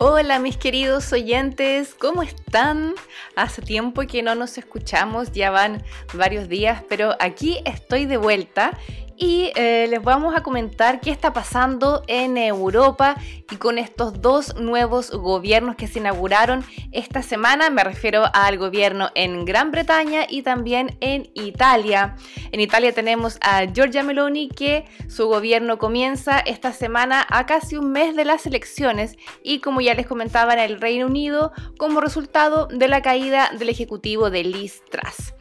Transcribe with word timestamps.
Hola 0.00 0.38
mis 0.38 0.56
queridos 0.56 1.12
oyentes, 1.12 1.92
¿cómo 1.92 2.22
están? 2.22 2.94
Hace 3.34 3.62
tiempo 3.62 4.02
que 4.02 4.22
no 4.22 4.36
nos 4.36 4.56
escuchamos, 4.56 5.32
ya 5.32 5.50
van 5.50 5.82
varios 6.14 6.48
días, 6.48 6.84
pero 6.88 7.16
aquí 7.18 7.58
estoy 7.64 8.06
de 8.06 8.16
vuelta 8.16 8.78
y 9.18 9.50
eh, 9.56 9.86
les 9.90 10.02
vamos 10.02 10.36
a 10.36 10.42
comentar 10.42 11.00
qué 11.00 11.10
está 11.10 11.32
pasando 11.32 12.02
en 12.06 12.38
Europa 12.38 13.16
y 13.50 13.56
con 13.56 13.78
estos 13.78 14.22
dos 14.22 14.54
nuevos 14.56 15.10
gobiernos 15.10 15.74
que 15.76 15.88
se 15.88 15.98
inauguraron 15.98 16.64
esta 16.92 17.22
semana. 17.22 17.68
Me 17.70 17.82
refiero 17.82 18.24
al 18.32 18.58
gobierno 18.58 19.10
en 19.14 19.44
Gran 19.44 19.72
Bretaña 19.72 20.26
y 20.28 20.42
también 20.42 20.96
en 21.00 21.30
Italia. 21.34 22.16
En 22.52 22.60
Italia 22.60 22.92
tenemos 22.92 23.38
a 23.40 23.64
Giorgia 23.66 24.02
Meloni 24.02 24.48
que 24.48 24.84
su 25.08 25.26
gobierno 25.26 25.78
comienza 25.78 26.38
esta 26.38 26.72
semana 26.72 27.26
a 27.28 27.46
casi 27.46 27.76
un 27.76 27.90
mes 27.90 28.14
de 28.14 28.24
las 28.24 28.46
elecciones 28.46 29.16
y 29.42 29.58
como 29.58 29.80
ya 29.80 29.94
les 29.94 30.06
comentaba 30.06 30.52
en 30.52 30.60
el 30.60 30.80
Reino 30.80 31.06
Unido 31.06 31.52
como 31.76 32.00
resultado 32.00 32.66
de 32.66 32.86
la 32.86 33.02
caída 33.02 33.50
del 33.58 33.68
ejecutivo 33.68 34.30
de 34.30 34.44
Liz 34.44 34.82
Truss. 34.90 35.34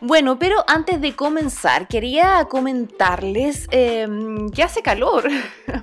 Bueno, 0.00 0.38
pero 0.38 0.62
antes 0.68 1.00
de 1.00 1.16
comenzar, 1.16 1.88
quería 1.88 2.46
comentarles 2.50 3.66
em, 3.70 4.50
que 4.50 4.62
hace 4.62 4.82
calor. 4.82 5.26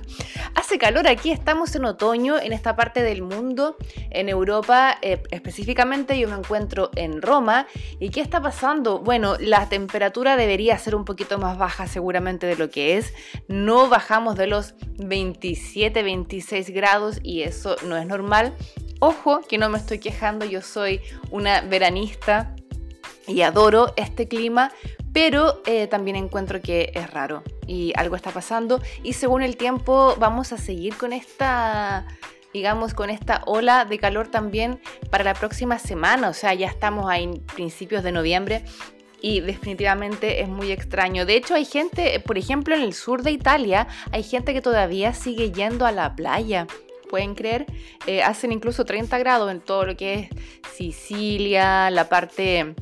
hace 0.54 0.78
calor 0.78 1.08
aquí, 1.08 1.32
estamos 1.32 1.74
en 1.74 1.84
otoño 1.84 2.38
en 2.38 2.52
esta 2.52 2.76
parte 2.76 3.02
del 3.02 3.22
mundo, 3.22 3.76
en 4.10 4.28
Europa 4.28 4.98
eh, 5.02 5.20
específicamente. 5.32 6.18
Yo 6.18 6.28
me 6.28 6.36
encuentro 6.36 6.90
en 6.94 7.22
Roma. 7.22 7.66
¿Y 7.98 8.10
qué 8.10 8.20
está 8.20 8.40
pasando? 8.40 9.00
Bueno, 9.00 9.36
la 9.40 9.68
temperatura 9.68 10.36
debería 10.36 10.78
ser 10.78 10.94
un 10.94 11.04
poquito 11.04 11.38
más 11.38 11.58
baja 11.58 11.88
seguramente 11.88 12.46
de 12.46 12.56
lo 12.56 12.70
que 12.70 12.96
es. 12.96 13.12
No 13.48 13.88
bajamos 13.88 14.36
de 14.36 14.46
los 14.46 14.74
27, 14.98 16.04
26 16.04 16.70
grados 16.70 17.18
y 17.22 17.42
eso 17.42 17.74
no 17.84 17.96
es 17.96 18.06
normal. 18.06 18.54
Ojo, 19.00 19.40
que 19.40 19.58
no 19.58 19.68
me 19.68 19.78
estoy 19.78 19.98
quejando, 19.98 20.44
yo 20.44 20.62
soy 20.62 21.00
una 21.30 21.62
veranista 21.62 22.54
y 23.26 23.42
adoro 23.42 23.92
este 23.96 24.28
clima, 24.28 24.72
pero 25.12 25.62
eh, 25.66 25.86
también 25.86 26.16
encuentro 26.16 26.60
que 26.60 26.92
es 26.94 27.10
raro 27.10 27.42
y 27.66 27.92
algo 27.96 28.16
está 28.16 28.30
pasando 28.30 28.80
y 29.02 29.14
según 29.14 29.42
el 29.42 29.56
tiempo 29.56 30.16
vamos 30.18 30.52
a 30.52 30.58
seguir 30.58 30.96
con 30.96 31.12
esta 31.12 32.06
digamos, 32.52 32.94
con 32.94 33.10
esta 33.10 33.42
ola 33.46 33.84
de 33.84 33.98
calor 33.98 34.28
también 34.28 34.80
para 35.10 35.24
la 35.24 35.34
próxima 35.34 35.80
semana. 35.80 36.28
O 36.28 36.32
sea, 36.32 36.54
ya 36.54 36.68
estamos 36.68 37.10
a 37.10 37.16
principios 37.52 38.04
de 38.04 38.12
noviembre 38.12 38.64
y 39.20 39.40
definitivamente 39.40 40.40
es 40.40 40.48
muy 40.48 40.70
extraño. 40.70 41.26
De 41.26 41.34
hecho, 41.34 41.54
hay 41.54 41.64
gente, 41.64 42.20
por 42.20 42.38
ejemplo, 42.38 42.76
en 42.76 42.82
el 42.82 42.94
sur 42.94 43.22
de 43.22 43.32
Italia, 43.32 43.88
hay 44.12 44.22
gente 44.22 44.54
que 44.54 44.60
todavía 44.60 45.14
sigue 45.14 45.50
yendo 45.50 45.84
a 45.84 45.92
la 45.92 46.14
playa. 46.14 46.68
¿Pueden 47.10 47.34
creer? 47.34 47.66
Eh, 48.06 48.22
hacen 48.22 48.52
incluso 48.52 48.84
30 48.84 49.18
grados 49.18 49.50
en 49.50 49.60
todo 49.60 49.84
lo 49.86 49.96
que 49.96 50.14
es 50.14 50.28
Sicilia, 50.76 51.90
la 51.90 52.08
parte 52.08 52.76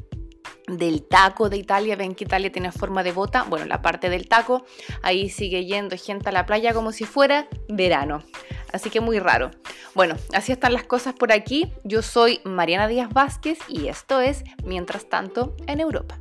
del 0.76 1.02
taco 1.02 1.48
de 1.48 1.56
Italia, 1.56 1.96
ven 1.96 2.14
que 2.14 2.24
Italia 2.24 2.50
tiene 2.50 2.72
forma 2.72 3.02
de 3.02 3.12
bota, 3.12 3.44
bueno, 3.44 3.66
la 3.66 3.82
parte 3.82 4.10
del 4.10 4.28
taco, 4.28 4.64
ahí 5.02 5.28
sigue 5.28 5.64
yendo 5.64 5.96
gente 5.96 6.28
a 6.28 6.32
la 6.32 6.46
playa 6.46 6.74
como 6.74 6.92
si 6.92 7.04
fuera 7.04 7.48
verano. 7.68 8.22
Así 8.72 8.90
que 8.90 9.00
muy 9.00 9.18
raro. 9.18 9.50
Bueno, 9.94 10.16
así 10.32 10.52
están 10.52 10.72
las 10.72 10.84
cosas 10.84 11.14
por 11.14 11.32
aquí. 11.32 11.72
Yo 11.84 12.02
soy 12.02 12.40
Mariana 12.44 12.88
Díaz 12.88 13.12
Vázquez 13.12 13.58
y 13.68 13.88
esto 13.88 14.20
es 14.20 14.44
Mientras 14.64 15.08
tanto 15.08 15.54
en 15.66 15.80
Europa. 15.80 16.18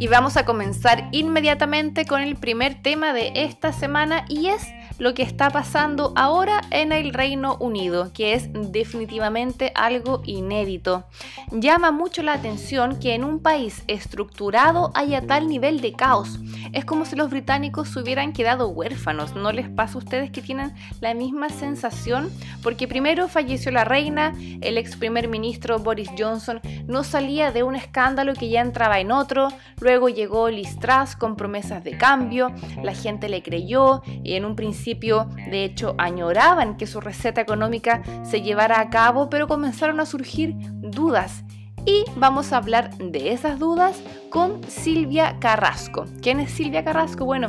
Y 0.00 0.08
vamos 0.08 0.38
a 0.38 0.46
comenzar 0.46 1.10
inmediatamente 1.12 2.06
con 2.06 2.22
el 2.22 2.34
primer 2.34 2.80
tema 2.80 3.12
de 3.12 3.32
esta 3.34 3.70
semana 3.70 4.24
y 4.30 4.46
es 4.46 4.66
lo 5.00 5.14
que 5.14 5.22
está 5.22 5.48
pasando 5.48 6.12
ahora 6.14 6.60
en 6.70 6.92
el 6.92 7.14
Reino 7.14 7.56
Unido, 7.58 8.12
que 8.12 8.34
es 8.34 8.50
definitivamente 8.52 9.72
algo 9.74 10.20
inédito. 10.26 11.04
Llama 11.50 11.90
mucho 11.90 12.22
la 12.22 12.34
atención 12.34 13.00
que 13.00 13.14
en 13.14 13.24
un 13.24 13.40
país 13.40 13.82
estructurado 13.88 14.92
haya 14.94 15.26
tal 15.26 15.48
nivel 15.48 15.80
de 15.80 15.94
caos. 15.94 16.38
Es 16.72 16.84
como 16.84 17.06
si 17.06 17.16
los 17.16 17.30
británicos 17.30 17.88
se 17.88 18.00
hubieran 18.00 18.34
quedado 18.34 18.68
huérfanos. 18.68 19.34
¿No 19.34 19.52
les 19.52 19.70
pasa 19.70 19.94
a 19.94 19.98
ustedes 19.98 20.30
que 20.30 20.42
tienen 20.42 20.74
la 21.00 21.14
misma 21.14 21.48
sensación? 21.48 22.30
Porque 22.62 22.86
primero 22.86 23.26
falleció 23.28 23.72
la 23.72 23.84
reina, 23.84 24.34
el 24.60 24.76
ex 24.76 24.96
primer 24.96 25.28
ministro 25.28 25.78
Boris 25.78 26.10
Johnson 26.16 26.60
no 26.86 27.04
salía 27.04 27.52
de 27.52 27.62
un 27.62 27.74
escándalo 27.74 28.34
que 28.34 28.50
ya 28.50 28.60
entraba 28.60 29.00
en 29.00 29.12
otro, 29.12 29.48
luego 29.80 30.10
llegó 30.10 30.50
Liz 30.50 30.76
con 31.18 31.36
promesas 31.36 31.84
de 31.84 31.96
cambio, 31.96 32.52
la 32.82 32.94
gente 32.94 33.28
le 33.28 33.42
creyó 33.42 34.02
y 34.22 34.34
en 34.34 34.44
un 34.44 34.56
principio 34.56 34.89
de 34.94 35.64
hecho, 35.64 35.94
añoraban 35.98 36.76
que 36.76 36.86
su 36.86 37.00
receta 37.00 37.40
económica 37.40 38.02
se 38.24 38.42
llevara 38.42 38.80
a 38.80 38.90
cabo, 38.90 39.30
pero 39.30 39.48
comenzaron 39.48 40.00
a 40.00 40.06
surgir 40.06 40.54
dudas. 40.80 41.44
Y 41.86 42.04
vamos 42.16 42.52
a 42.52 42.58
hablar 42.58 42.96
de 42.98 43.32
esas 43.32 43.58
dudas 43.58 44.00
con 44.28 44.62
Silvia 44.64 45.36
Carrasco. 45.40 46.04
¿Quién 46.20 46.40
es 46.40 46.50
Silvia 46.50 46.84
Carrasco? 46.84 47.24
Bueno, 47.24 47.48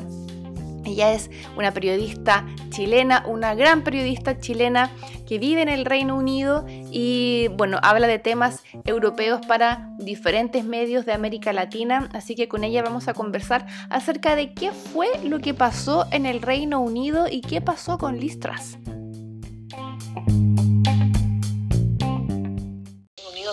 ella 0.85 1.13
es 1.13 1.29
una 1.57 1.71
periodista 1.71 2.45
chilena, 2.69 3.23
una 3.27 3.55
gran 3.55 3.83
periodista 3.83 4.39
chilena 4.39 4.91
que 5.27 5.39
vive 5.39 5.61
en 5.61 5.69
el 5.69 5.85
Reino 5.85 6.15
Unido 6.15 6.65
y 6.91 7.47
bueno, 7.57 7.79
habla 7.81 8.07
de 8.07 8.19
temas 8.19 8.63
europeos 8.85 9.45
para 9.45 9.89
diferentes 9.97 10.65
medios 10.65 11.05
de 11.05 11.13
América 11.13 11.53
Latina, 11.53 12.09
así 12.13 12.35
que 12.35 12.47
con 12.47 12.63
ella 12.63 12.83
vamos 12.83 13.07
a 13.07 13.13
conversar 13.13 13.65
acerca 13.89 14.35
de 14.35 14.53
qué 14.53 14.71
fue 14.71 15.07
lo 15.23 15.39
que 15.39 15.53
pasó 15.53 16.05
en 16.11 16.25
el 16.25 16.41
Reino 16.41 16.81
Unido 16.81 17.27
y 17.29 17.41
qué 17.41 17.61
pasó 17.61 17.97
con 17.97 18.19
Listras. 18.19 18.77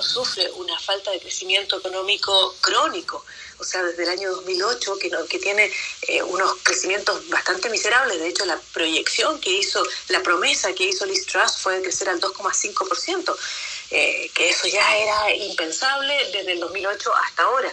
Sufre 0.03 0.51
una 0.53 0.79
falta 0.79 1.11
de 1.11 1.21
crecimiento 1.21 1.79
económico 1.79 2.55
crónico 2.61 3.25
o 3.59 3.65
sea, 3.65 3.83
desde 3.83 4.05
el 4.05 4.09
año 4.09 4.31
2008, 4.31 4.99
que, 4.99 5.11
que 5.29 5.39
tiene 5.39 5.71
eh, 6.07 6.23
unos 6.23 6.57
crecimientos 6.63 7.29
bastante 7.29 7.69
miserables. 7.71 8.21
De 8.21 8.29
hecho, 8.29 8.45
la 8.45 8.59
proyección 8.73 9.41
que 9.41 9.51
hizo, 9.51 9.83
la 10.09 10.23
promesa 10.23 10.73
que 10.75 10.85
hizo 10.85 11.05
Liz 11.07 11.27
Truss 11.27 11.59
fue 11.59 11.77
de 11.77 11.83
crecer 11.83 12.09
al 12.09 12.21
2,5%, 12.21 13.37
eh, 13.91 14.31
que 14.35 14.49
eso 14.49 14.69
ya 14.69 14.97
era 14.97 15.35
impensable 15.35 16.15
desde 16.33 16.53
el 16.53 16.61
2008 16.61 17.15
hasta 17.15 17.43
ahora. 17.43 17.73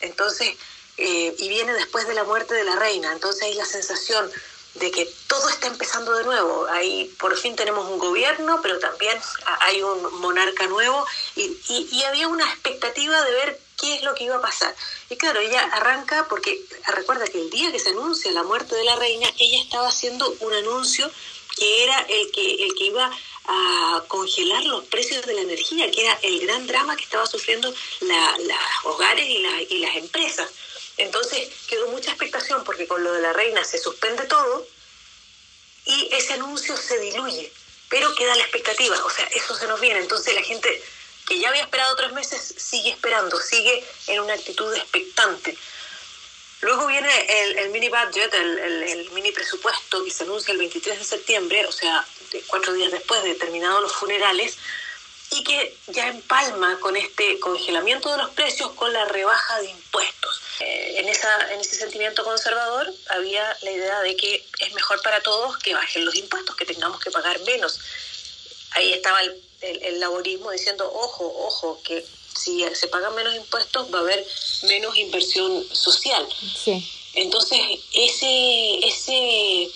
Entonces, 0.00 0.56
eh, 0.96 1.34
y 1.38 1.48
viene 1.48 1.72
después 1.72 2.06
de 2.06 2.14
la 2.14 2.22
muerte 2.22 2.54
de 2.54 2.64
la 2.64 2.76
reina. 2.76 3.12
Entonces 3.12 3.42
hay 3.42 3.54
la 3.54 3.66
sensación 3.66 4.30
de 4.74 4.90
que 4.90 5.08
todo 5.28 5.48
está 5.48 5.68
empezando 5.68 6.12
de 6.12 6.24
nuevo. 6.24 6.66
Ahí 6.70 7.12
por 7.18 7.36
fin 7.36 7.56
tenemos 7.56 7.88
un 7.88 7.98
gobierno, 7.98 8.60
pero 8.62 8.78
también 8.78 9.18
hay 9.60 9.82
un 9.82 10.20
monarca 10.20 10.66
nuevo 10.66 11.06
y, 11.36 11.56
y 11.68 12.02
había 12.04 12.28
una 12.28 12.44
expectativa 12.44 13.22
de 13.22 13.32
ver 13.32 13.60
qué 13.80 13.96
es 13.96 14.02
lo 14.02 14.14
que 14.14 14.24
iba 14.24 14.36
a 14.36 14.40
pasar. 14.40 14.74
Y 15.10 15.16
claro, 15.16 15.40
ella 15.40 15.62
arranca 15.72 16.26
porque 16.28 16.60
recuerda 16.88 17.26
que 17.26 17.40
el 17.40 17.50
día 17.50 17.70
que 17.72 17.78
se 17.78 17.90
anuncia 17.90 18.30
la 18.32 18.42
muerte 18.42 18.74
de 18.74 18.84
la 18.84 18.96
reina, 18.96 19.28
ella 19.38 19.62
estaba 19.62 19.88
haciendo 19.88 20.34
un 20.40 20.52
anuncio 20.52 21.10
que 21.56 21.84
era 21.84 21.98
el 22.00 22.30
que, 22.32 22.64
el 22.64 22.74
que 22.74 22.86
iba 22.86 23.10
a 23.46 24.04
congelar 24.08 24.64
los 24.64 24.84
precios 24.84 25.24
de 25.26 25.34
la 25.34 25.42
energía, 25.42 25.90
que 25.90 26.02
era 26.04 26.18
el 26.22 26.40
gran 26.46 26.66
drama 26.66 26.96
que 26.96 27.04
estaba 27.04 27.26
sufriendo 27.26 27.72
los 28.00 28.56
hogares 28.84 29.26
y, 29.28 29.74
y 29.74 29.78
las 29.78 29.96
empresas. 29.96 30.50
Entonces 30.96 31.48
quedó 31.68 31.88
mucha 31.88 32.10
expectación 32.10 32.64
porque 32.64 32.86
con 32.86 33.02
lo 33.02 33.12
de 33.12 33.20
la 33.20 33.32
reina 33.32 33.64
se 33.64 33.78
suspende 33.78 34.24
todo 34.24 34.66
y 35.86 36.08
ese 36.12 36.34
anuncio 36.34 36.76
se 36.76 36.98
diluye, 36.98 37.52
pero 37.88 38.14
queda 38.14 38.34
la 38.36 38.42
expectativa, 38.42 39.04
o 39.04 39.10
sea, 39.10 39.26
eso 39.26 39.54
se 39.54 39.66
nos 39.66 39.80
viene. 39.80 40.00
Entonces 40.00 40.34
la 40.34 40.42
gente 40.42 40.82
que 41.26 41.38
ya 41.38 41.48
había 41.48 41.62
esperado 41.62 41.96
tres 41.96 42.12
meses, 42.12 42.54
sigue 42.56 42.90
esperando, 42.90 43.40
sigue 43.40 43.84
en 44.08 44.20
una 44.20 44.34
actitud 44.34 44.72
expectante. 44.74 45.56
Luego 46.60 46.86
viene 46.86 47.10
el, 47.62 47.70
mini 47.70 47.88
budget, 47.88 48.32
el, 48.32 49.10
mini 49.12 49.32
presupuesto 49.32 50.02
que 50.04 50.10
se 50.10 50.24
anuncia 50.24 50.52
el 50.52 50.58
23 50.58 50.98
de 50.98 51.04
septiembre, 51.04 51.66
o 51.66 51.72
sea, 51.72 52.06
cuatro 52.46 52.72
días 52.72 52.90
después 52.90 53.22
de 53.22 53.34
terminados 53.34 53.82
los 53.82 53.92
funerales, 53.92 54.56
y 55.30 55.44
que 55.44 55.76
ya 55.88 56.08
empalma 56.08 56.78
con 56.80 56.96
este 56.96 57.38
congelamiento 57.38 58.10
de 58.10 58.18
los 58.18 58.30
precios 58.30 58.70
con 58.72 58.92
la 58.92 59.04
rebaja 59.06 59.60
de 59.60 59.70
impuestos. 59.70 60.13
Eh, 60.60 60.94
en, 60.98 61.08
esa, 61.08 61.52
en 61.52 61.60
ese 61.60 61.76
sentimiento 61.76 62.24
conservador 62.24 62.92
había 63.08 63.56
la 63.62 63.70
idea 63.70 64.00
de 64.00 64.16
que 64.16 64.44
es 64.60 64.72
mejor 64.74 65.02
para 65.02 65.20
todos 65.20 65.58
que 65.58 65.74
bajen 65.74 66.04
los 66.04 66.14
impuestos, 66.14 66.54
que 66.56 66.66
tengamos 66.66 67.00
que 67.00 67.10
pagar 67.10 67.40
menos. 67.40 67.78
Ahí 68.72 68.92
estaba 68.92 69.20
el 69.20 69.40
el, 69.64 70.00
laborismo 70.00 70.50
diciendo, 70.50 70.90
ojo, 70.92 71.32
ojo, 71.46 71.80
que 71.84 72.04
si 72.36 72.64
se 72.74 72.88
pagan 72.88 73.14
menos 73.14 73.34
impuestos 73.34 73.92
va 73.92 73.98
a 73.98 74.02
haber 74.02 74.26
menos 74.64 74.96
inversión 74.96 75.64
social. 75.72 76.26
Entonces, 77.14 77.60
ese, 77.92 78.86
ese 78.86 79.70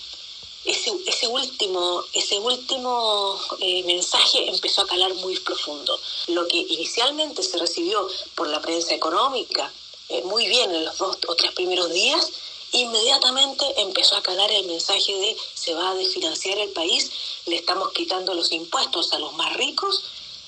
ese, 0.65 0.91
ese 1.07 1.27
último, 1.29 2.05
ese 2.13 2.39
último 2.41 3.41
eh, 3.61 3.83
mensaje 3.85 4.51
empezó 4.51 4.83
a 4.83 4.87
calar 4.87 5.15
muy 5.15 5.39
profundo. 5.39 5.99
Lo 6.27 6.47
que 6.47 6.59
inicialmente 6.59 7.43
se 7.43 7.57
recibió 7.57 8.07
por 8.35 8.49
la 8.49 8.61
prensa 8.61 8.95
económica, 8.95 9.73
eh, 10.09 10.23
muy 10.25 10.47
bien 10.47 10.75
en 10.75 10.85
los 10.85 10.99
dos 10.99 11.19
o 11.27 11.35
tres 11.35 11.53
primeros 11.53 11.93
días, 11.93 12.31
inmediatamente 12.73 13.65
empezó 13.81 14.17
a 14.17 14.23
calar 14.23 14.51
el 14.51 14.67
mensaje 14.67 15.15
de 15.15 15.37
se 15.55 15.75
va 15.75 15.91
a 15.91 15.95
desfinanciar 15.95 16.59
el 16.59 16.71
país, 16.71 17.11
le 17.47 17.57
estamos 17.57 17.93
quitando 17.93 18.35
los 18.35 18.53
impuestos 18.53 19.13
a 19.13 19.19
los 19.19 19.33
más 19.35 19.55
ricos 19.55 20.03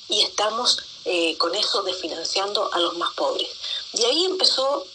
y 0.08 0.20
estamos 0.22 0.78
eh, 1.04 1.36
con 1.38 1.54
eso 1.54 1.82
desfinanciando 1.82 2.72
a 2.72 2.78
los 2.78 2.96
más 2.98 3.12
pobres. 3.14 3.48
Y 3.94 4.04
ahí 4.04 4.24
empezó, 4.24 4.86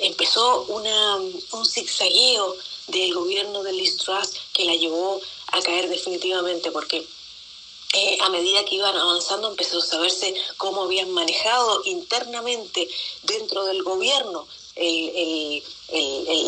empezó 0.00 0.62
una, 0.68 1.16
un 1.16 1.66
zigzagueo 1.66 2.56
del 2.88 3.14
gobierno 3.14 3.62
de 3.62 3.72
Liz 3.72 3.96
Truss 3.96 4.32
que 4.52 4.64
la 4.64 4.74
llevó 4.74 5.20
a 5.52 5.60
caer 5.60 5.88
definitivamente 5.88 6.70
porque 6.70 7.06
eh, 7.96 8.18
a 8.20 8.28
medida 8.28 8.64
que 8.64 8.76
iban 8.76 8.96
avanzando 8.96 9.48
empezó 9.48 9.78
a 9.78 9.82
saberse 9.82 10.34
cómo 10.56 10.82
habían 10.82 11.10
manejado 11.10 11.82
internamente 11.84 12.88
dentro 13.22 13.64
del 13.64 13.82
gobierno 13.82 14.46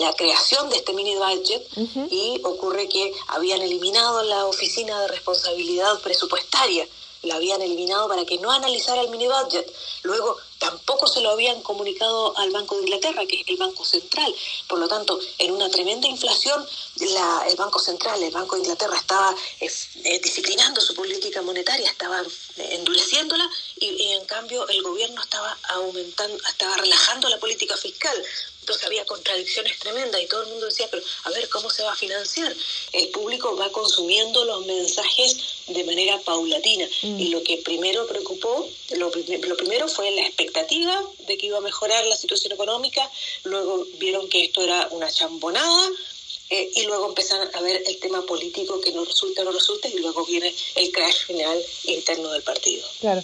la 0.00 0.12
creación 0.12 0.68
de 0.68 0.76
este 0.76 0.92
mini 0.92 1.16
budget 1.16 1.66
y 2.10 2.38
ocurre 2.44 2.86
que 2.86 3.12
habían 3.28 3.62
eliminado 3.62 4.22
la 4.24 4.44
oficina 4.44 5.00
de 5.00 5.08
responsabilidad 5.08 5.98
presupuestaria 6.00 6.86
la 7.22 7.36
habían 7.36 7.62
eliminado 7.62 8.08
para 8.08 8.24
que 8.24 8.38
no 8.38 8.50
analizara 8.50 9.00
el 9.02 9.10
mini 9.10 9.26
budget. 9.26 9.70
Luego 10.02 10.36
tampoco 10.58 11.06
se 11.06 11.20
lo 11.20 11.30
habían 11.30 11.60
comunicado 11.62 12.36
al 12.38 12.50
Banco 12.50 12.76
de 12.76 12.82
Inglaterra, 12.82 13.24
que 13.26 13.40
es 13.40 13.48
el 13.48 13.56
Banco 13.56 13.84
Central. 13.84 14.34
Por 14.66 14.78
lo 14.78 14.88
tanto, 14.88 15.18
en 15.38 15.52
una 15.52 15.70
tremenda 15.70 16.08
inflación, 16.08 16.66
la, 16.96 17.44
el 17.48 17.56
Banco 17.56 17.78
Central, 17.78 18.22
el 18.22 18.30
Banco 18.30 18.56
de 18.56 18.62
Inglaterra 18.62 18.96
estaba 18.96 19.34
eh, 19.60 20.20
disciplinando 20.20 20.80
su 20.80 20.94
política 20.94 21.42
monetaria, 21.42 21.90
estaba 21.90 22.20
eh, 22.20 22.74
endureciéndola 22.74 23.48
y, 23.76 24.12
en 24.12 24.24
cambio 24.26 24.66
el 24.68 24.82
gobierno 24.82 25.22
estaba 25.22 25.56
aumentando, 25.70 26.36
estaba 26.48 26.76
relajando 26.76 27.28
la 27.28 27.38
política 27.38 27.76
fiscal. 27.76 28.16
Entonces 28.68 28.86
había 28.86 29.06
contradicciones 29.06 29.78
tremendas 29.78 30.20
y 30.20 30.26
todo 30.26 30.42
el 30.42 30.50
mundo 30.50 30.66
decía, 30.66 30.88
pero 30.90 31.02
a 31.24 31.30
ver, 31.30 31.48
¿cómo 31.48 31.70
se 31.70 31.82
va 31.82 31.92
a 31.92 31.96
financiar? 31.96 32.54
El 32.92 33.08
público 33.08 33.56
va 33.56 33.72
consumiendo 33.72 34.44
los 34.44 34.66
mensajes 34.66 35.38
de 35.68 35.84
manera 35.84 36.20
paulatina. 36.20 36.86
Mm. 37.00 37.18
Y 37.18 37.28
lo 37.28 37.42
que 37.42 37.56
primero 37.64 38.06
preocupó, 38.06 38.68
lo, 38.90 39.10
lo 39.10 39.56
primero 39.56 39.88
fue 39.88 40.10
la 40.10 40.26
expectativa 40.26 41.02
de 41.26 41.38
que 41.38 41.46
iba 41.46 41.56
a 41.56 41.62
mejorar 41.62 42.04
la 42.04 42.16
situación 42.18 42.52
económica, 42.52 43.10
luego 43.44 43.86
vieron 43.94 44.28
que 44.28 44.44
esto 44.44 44.60
era 44.60 44.88
una 44.90 45.10
chambonada, 45.10 45.90
eh, 46.50 46.70
y 46.76 46.82
luego 46.84 47.08
empezaron 47.08 47.48
a 47.54 47.60
ver 47.62 47.82
el 47.86 47.98
tema 48.00 48.24
político 48.26 48.80
que 48.82 48.92
no 48.92 49.04
resulta, 49.04 49.44
no 49.44 49.52
resulta, 49.52 49.88
y 49.88 49.98
luego 49.98 50.26
viene 50.26 50.54
el 50.74 50.92
crash 50.92 51.24
final 51.26 51.62
interno 51.84 52.30
del 52.30 52.42
partido. 52.42 52.86
Claro. 53.00 53.22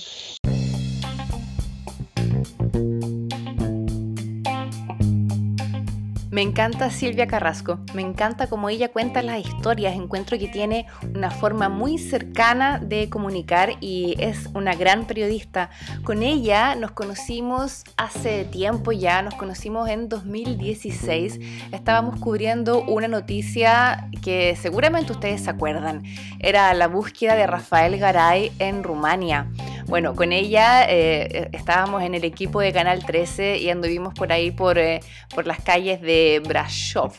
Me 6.35 6.43
encanta 6.43 6.91
Silvia 6.91 7.29
Carrasco, 7.29 7.79
me 7.95 8.03
encanta 8.03 8.49
cómo 8.49 8.69
ella 8.69 8.91
cuenta 8.91 9.23
las 9.23 9.39
historias, 9.39 9.95
encuentro 9.95 10.37
que 10.37 10.49
tiene 10.49 10.87
una 11.15 11.31
forma 11.31 11.69
muy 11.69 11.97
cercana 11.97 12.81
de 12.81 13.09
comunicar 13.09 13.75
y 13.81 14.17
es 14.19 14.49
una 14.53 14.75
gran 14.75 15.07
periodista. 15.07 15.71
Con 16.03 16.25
ella 16.25 16.75
nos 16.75 16.91
conocimos 16.91 17.85
hace 17.97 18.47
tiempo 18.47 18.91
ya, 18.91 19.23
nos 19.23 19.37
conocimos 19.37 19.89
en 19.89 20.09
2016, 20.09 21.39
estábamos 21.71 22.19
cubriendo 22.19 22.83
una 22.83 23.07
noticia 23.07 24.11
que 24.21 24.57
seguramente 24.61 25.13
ustedes 25.13 25.45
se 25.45 25.51
acuerdan, 25.51 26.03
era 26.41 26.75
la 26.75 26.89
búsqueda 26.89 27.37
de 27.37 27.47
Rafael 27.47 27.97
Garay 27.97 28.51
en 28.59 28.83
Rumania. 28.83 29.47
Bueno, 29.87 30.17
con 30.17 30.33
ella 30.33 30.87
eh, 30.89 31.51
estábamos 31.53 32.03
en 32.03 32.15
el 32.15 32.25
equipo 32.25 32.61
de 32.61 32.73
Canal 32.73 33.05
13 33.05 33.59
y 33.59 33.69
anduvimos 33.69 34.15
por 34.15 34.33
ahí 34.33 34.51
por, 34.51 34.79
eh, 34.79 35.01
por 35.35 35.47
las 35.47 35.61
calles 35.61 36.01
de 36.01 36.24
Brasov 36.47 37.13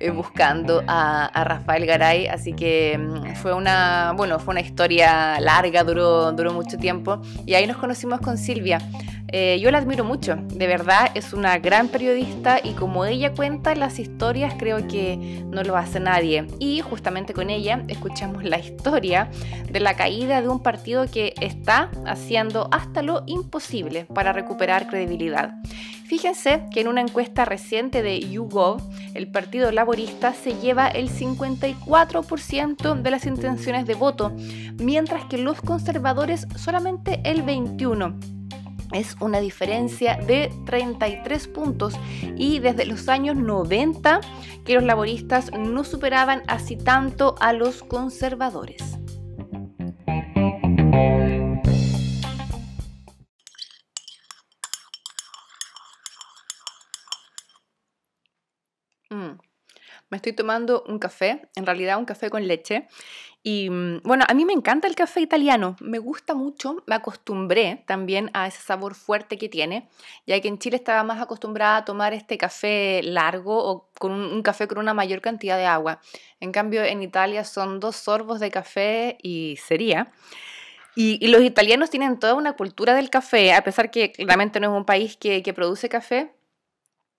eh, 0.00 0.10
buscando 0.10 0.82
a, 0.86 1.44
Rafael 1.44 1.84
Garay, 1.84 2.26
así 2.26 2.52
que 2.54 2.98
mm, 2.98 3.34
fue 3.36 3.52
una, 3.52 4.14
bueno, 4.16 4.38
fue 4.38 4.52
una 4.52 4.60
historia 4.60 5.38
larga, 5.40 5.84
duró, 5.84 6.32
duró 6.32 6.52
mucho 6.52 6.78
tiempo 6.78 7.20
y 7.44 7.54
ahí 7.54 7.66
nos 7.66 7.76
conocimos 7.76 8.20
con 8.20 8.38
Silvia. 8.38 8.78
Eh, 9.32 9.60
yo 9.60 9.70
la 9.70 9.78
admiro 9.78 10.04
mucho, 10.04 10.36
de 10.36 10.66
verdad 10.66 11.12
es 11.14 11.32
una 11.32 11.58
gran 11.58 11.88
periodista 11.88 12.58
y 12.62 12.72
como 12.72 13.04
ella 13.04 13.32
cuenta 13.32 13.76
las 13.76 14.00
historias 14.00 14.54
creo 14.58 14.88
que 14.88 15.44
no 15.46 15.62
lo 15.62 15.76
hace 15.76 16.00
nadie. 16.00 16.46
Y 16.58 16.80
justamente 16.80 17.32
con 17.32 17.48
ella 17.48 17.84
escuchamos 17.88 18.42
la 18.42 18.58
historia 18.58 19.30
de 19.70 19.78
la 19.80 19.94
caída 19.94 20.42
de 20.42 20.48
un 20.48 20.62
partido 20.62 21.06
que 21.06 21.34
está 21.40 21.90
haciendo 22.06 22.68
hasta 22.72 23.02
lo 23.02 23.22
imposible 23.26 24.04
para 24.06 24.32
recuperar 24.32 24.88
credibilidad. 24.88 25.54
Fíjense 26.04 26.64
que 26.72 26.80
en 26.80 26.88
una 26.88 27.02
encuesta 27.02 27.44
reciente 27.44 28.02
de 28.02 28.18
YouGov, 28.18 28.82
el 29.14 29.30
Partido 29.30 29.70
Laborista 29.70 30.34
se 30.34 30.58
lleva 30.58 30.88
el 30.88 31.08
54% 31.08 33.00
de 33.00 33.10
las 33.12 33.26
intenciones 33.26 33.86
de 33.86 33.94
voto, 33.94 34.32
mientras 34.76 35.26
que 35.26 35.38
los 35.38 35.60
conservadores 35.60 36.48
solamente 36.56 37.20
el 37.22 37.44
21% 37.44 38.39
es 38.92 39.16
una 39.20 39.40
diferencia 39.40 40.16
de 40.16 40.52
33 40.66 41.48
puntos 41.48 41.94
y 42.36 42.58
desde 42.58 42.86
los 42.86 43.08
años 43.08 43.36
90 43.36 44.20
que 44.64 44.74
los 44.74 44.84
laboristas 44.84 45.50
no 45.58 45.84
superaban 45.84 46.42
así 46.46 46.76
tanto 46.76 47.34
a 47.40 47.52
los 47.52 47.82
conservadores. 47.82 48.99
Me 60.10 60.16
estoy 60.16 60.32
tomando 60.32 60.84
un 60.88 60.98
café, 60.98 61.48
en 61.54 61.64
realidad 61.64 61.98
un 61.98 62.04
café 62.04 62.30
con 62.30 62.46
leche, 62.46 62.88
y 63.42 63.70
mm, 63.70 64.02
bueno, 64.02 64.24
a 64.28 64.34
mí 64.34 64.44
me 64.44 64.52
encanta 64.52 64.86
el 64.86 64.94
café 64.94 65.20
italiano, 65.20 65.76
me 65.80 65.98
gusta 65.98 66.34
mucho, 66.34 66.82
me 66.86 66.94
acostumbré 66.94 67.84
también 67.86 68.30
a 68.34 68.46
ese 68.46 68.60
sabor 68.60 68.94
fuerte 68.94 69.38
que 69.38 69.48
tiene, 69.48 69.88
ya 70.26 70.38
que 70.40 70.48
en 70.48 70.58
Chile 70.58 70.76
estaba 70.76 71.02
más 71.04 71.22
acostumbrada 71.22 71.78
a 71.78 71.84
tomar 71.84 72.12
este 72.12 72.36
café 72.36 73.00
largo 73.02 73.56
o 73.64 73.88
con 73.98 74.12
un, 74.12 74.42
café 74.42 74.68
con 74.68 74.78
una 74.78 74.92
mayor 74.92 75.22
cantidad 75.22 75.56
de 75.56 75.64
agua. 75.64 76.00
En 76.38 76.52
cambio, 76.52 76.82
en 76.84 77.02
Italia 77.02 77.44
son 77.44 77.80
dos 77.80 77.96
sorbos 77.96 78.40
de 78.40 78.50
café 78.50 79.16
y 79.22 79.56
sería. 79.64 80.12
Y, 80.94 81.28
los 81.28 81.42
italianos 81.42 81.88
tienen 81.88 82.18
toda 82.18 82.34
una 82.34 82.54
cultura 82.54 82.94
del 82.94 83.08
café, 83.10 83.54
a 83.54 83.62
pesar 83.64 83.90
que 83.90 84.12
claramente 84.12 84.60
no 84.60 84.70
es 84.72 84.76
un 84.76 84.84
país 84.84 85.16
que, 85.16 85.42
que 85.42 85.54
produce 85.54 85.88
café, 85.88 86.32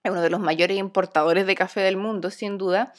es 0.04 0.12
uno 0.12 0.22
de 0.22 0.30
los 0.30 0.40
mayores 0.40 0.78
importadores 0.78 1.46
de 1.46 1.56
café 1.56 1.82
del 1.82 1.98
mundo, 1.98 2.32
sin 2.32 2.58
duda. 2.58 2.94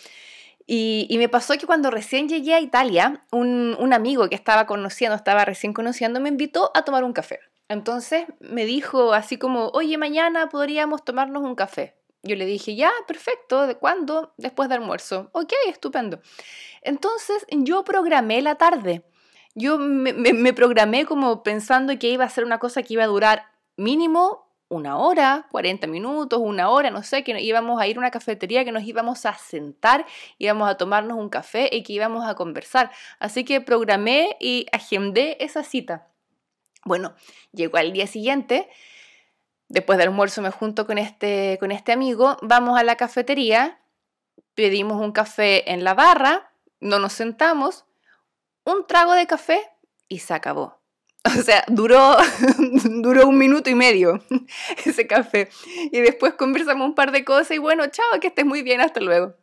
Y, 0.66 1.14
me 1.18 1.28
pasó 1.28 1.54
que 1.58 1.66
cuando 1.66 1.90
recién 1.90 2.28
llegué 2.28 2.54
a 2.54 2.60
Italia, 2.60 3.24
un, 3.32 3.92
amigo 3.92 4.28
que 4.28 4.34
estaba 4.34 4.66
conociendo, 4.66 5.16
estaba 5.16 5.44
recién 5.44 5.72
conociendo, 5.72 6.20
me 6.20 6.28
invitó 6.28 6.70
a 6.74 6.84
tomar 6.84 7.04
un 7.04 7.12
café. 7.12 7.40
Entonces 7.68 8.26
me 8.40 8.64
dijo 8.64 9.12
así 9.12 9.38
como, 9.38 9.68
oye, 9.68 9.98
mañana 9.98 10.48
podríamos 10.48 11.04
tomarnos 11.04 11.42
un 11.42 11.54
café. 11.54 11.96
Yo 12.22 12.36
le 12.36 12.46
dije, 12.46 12.76
ya, 12.76 12.92
perfecto, 13.08 13.66
¿de 13.66 13.74
cuándo? 13.74 14.34
Después 14.36 14.68
de 14.68 14.76
almuerzo. 14.76 15.30
Ok, 15.32 15.52
estupendo. 15.66 16.20
Entonces 16.82 17.44
yo 17.50 17.82
programé 17.82 18.40
la 18.42 18.54
tarde. 18.54 19.02
Yo 19.54 19.78
me, 19.78 20.12
me 20.12 20.52
programé 20.52 21.04
como 21.04 21.42
pensando 21.42 21.98
que 21.98 22.08
iba 22.08 22.24
a 22.24 22.30
ser 22.30 22.44
una 22.44 22.58
cosa 22.58 22.82
que 22.82 22.94
iba 22.94 23.04
a 23.04 23.08
durar 23.08 23.46
mínimo 23.76 24.51
una 24.72 24.96
hora, 24.96 25.46
40 25.50 25.86
minutos, 25.86 26.40
una 26.42 26.70
hora, 26.70 26.90
no 26.90 27.02
sé, 27.02 27.22
que 27.22 27.38
íbamos 27.40 27.80
a 27.80 27.86
ir 27.86 27.96
a 27.96 28.00
una 28.00 28.10
cafetería, 28.10 28.64
que 28.64 28.72
nos 28.72 28.82
íbamos 28.84 29.26
a 29.26 29.34
sentar, 29.34 30.06
íbamos 30.38 30.68
a 30.68 30.76
tomarnos 30.76 31.18
un 31.18 31.28
café 31.28 31.68
y 31.70 31.82
que 31.82 31.92
íbamos 31.92 32.26
a 32.26 32.34
conversar. 32.34 32.90
Así 33.18 33.44
que 33.44 33.60
programé 33.60 34.36
y 34.40 34.66
agendé 34.72 35.36
esa 35.40 35.62
cita. 35.62 36.08
Bueno, 36.84 37.14
llegó 37.52 37.76
al 37.76 37.92
día 37.92 38.06
siguiente, 38.06 38.68
después 39.68 39.98
del 39.98 40.08
almuerzo 40.08 40.40
me 40.40 40.50
junto 40.50 40.86
con 40.86 40.96
este, 40.96 41.58
con 41.60 41.70
este 41.70 41.92
amigo, 41.92 42.38
vamos 42.40 42.78
a 42.78 42.82
la 42.82 42.96
cafetería, 42.96 43.78
pedimos 44.54 45.00
un 45.00 45.12
café 45.12 45.70
en 45.70 45.84
la 45.84 45.92
barra, 45.92 46.50
no 46.80 46.98
nos 46.98 47.12
sentamos, 47.12 47.84
un 48.64 48.86
trago 48.86 49.12
de 49.12 49.26
café 49.26 49.70
y 50.08 50.20
se 50.20 50.32
acabó. 50.32 50.81
O 51.38 51.42
sea, 51.42 51.64
duró, 51.68 52.16
duró 53.02 53.28
un 53.28 53.38
minuto 53.38 53.70
y 53.70 53.74
medio 53.74 54.22
ese 54.84 55.06
café. 55.06 55.48
Y 55.90 56.00
después 56.00 56.34
conversamos 56.34 56.86
un 56.86 56.94
par 56.94 57.12
de 57.12 57.24
cosas 57.24 57.52
y 57.52 57.58
bueno, 57.58 57.86
chao, 57.86 58.20
que 58.20 58.28
estés 58.28 58.44
muy 58.44 58.62
bien, 58.62 58.80
hasta 58.80 59.00
luego. 59.00 59.34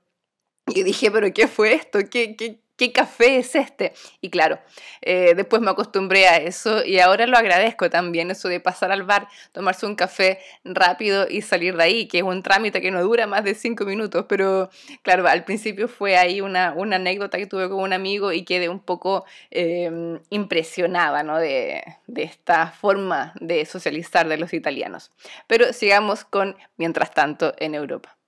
Y 0.73 0.83
dije, 0.83 1.11
pero 1.11 1.33
¿qué 1.33 1.47
fue 1.47 1.73
esto? 1.73 1.99
¿Qué, 2.09 2.35
qué, 2.35 2.59
¿qué 2.79 2.93
café 2.93 3.37
es 3.37 3.55
este? 3.55 3.93
Y 4.21 4.29
claro, 4.29 4.57
eh, 5.01 5.33
después 5.35 5.61
me 5.61 5.69
acostumbré 5.69 6.27
a 6.27 6.37
eso 6.37 6.83
y 6.85 6.99
ahora 6.99 7.27
lo 7.27 7.37
agradezco 7.37 7.89
también, 7.89 8.31
eso 8.31 8.47
de 8.47 8.61
pasar 8.61 8.91
al 8.91 9.03
bar, 9.03 9.27
tomarse 9.51 9.85
un 9.85 9.95
café 9.95 10.39
rápido 10.63 11.27
y 11.29 11.41
salir 11.41 11.75
de 11.75 11.83
ahí, 11.83 12.07
que 12.07 12.19
es 12.19 12.23
un 12.23 12.41
trámite 12.41 12.81
que 12.81 12.89
no 12.89 13.03
dura 13.03 13.27
más 13.27 13.43
de 13.43 13.53
cinco 13.53 13.83
minutos, 13.83 14.25
pero 14.29 14.69
claro, 15.01 15.27
al 15.27 15.43
principio 15.43 15.89
fue 15.89 16.17
ahí 16.17 16.39
una, 16.39 16.73
una 16.73 16.95
anécdota 16.95 17.37
que 17.37 17.47
tuve 17.47 17.67
con 17.67 17.81
un 17.81 17.91
amigo 17.91 18.31
y 18.31 18.43
quedé 18.45 18.69
un 18.69 18.79
poco 18.79 19.25
em, 19.51 20.19
impresionada 20.29 21.21
¿no? 21.21 21.37
de, 21.37 21.83
de 22.07 22.23
esta 22.23 22.71
forma 22.71 23.33
de 23.41 23.65
socializar 23.65 24.29
de 24.29 24.37
los 24.37 24.53
italianos. 24.53 25.11
Pero 25.47 25.73
sigamos 25.73 26.23
con 26.23 26.55
Mientras 26.77 27.13
tanto 27.13 27.53
en 27.57 27.75
Europa. 27.75 28.18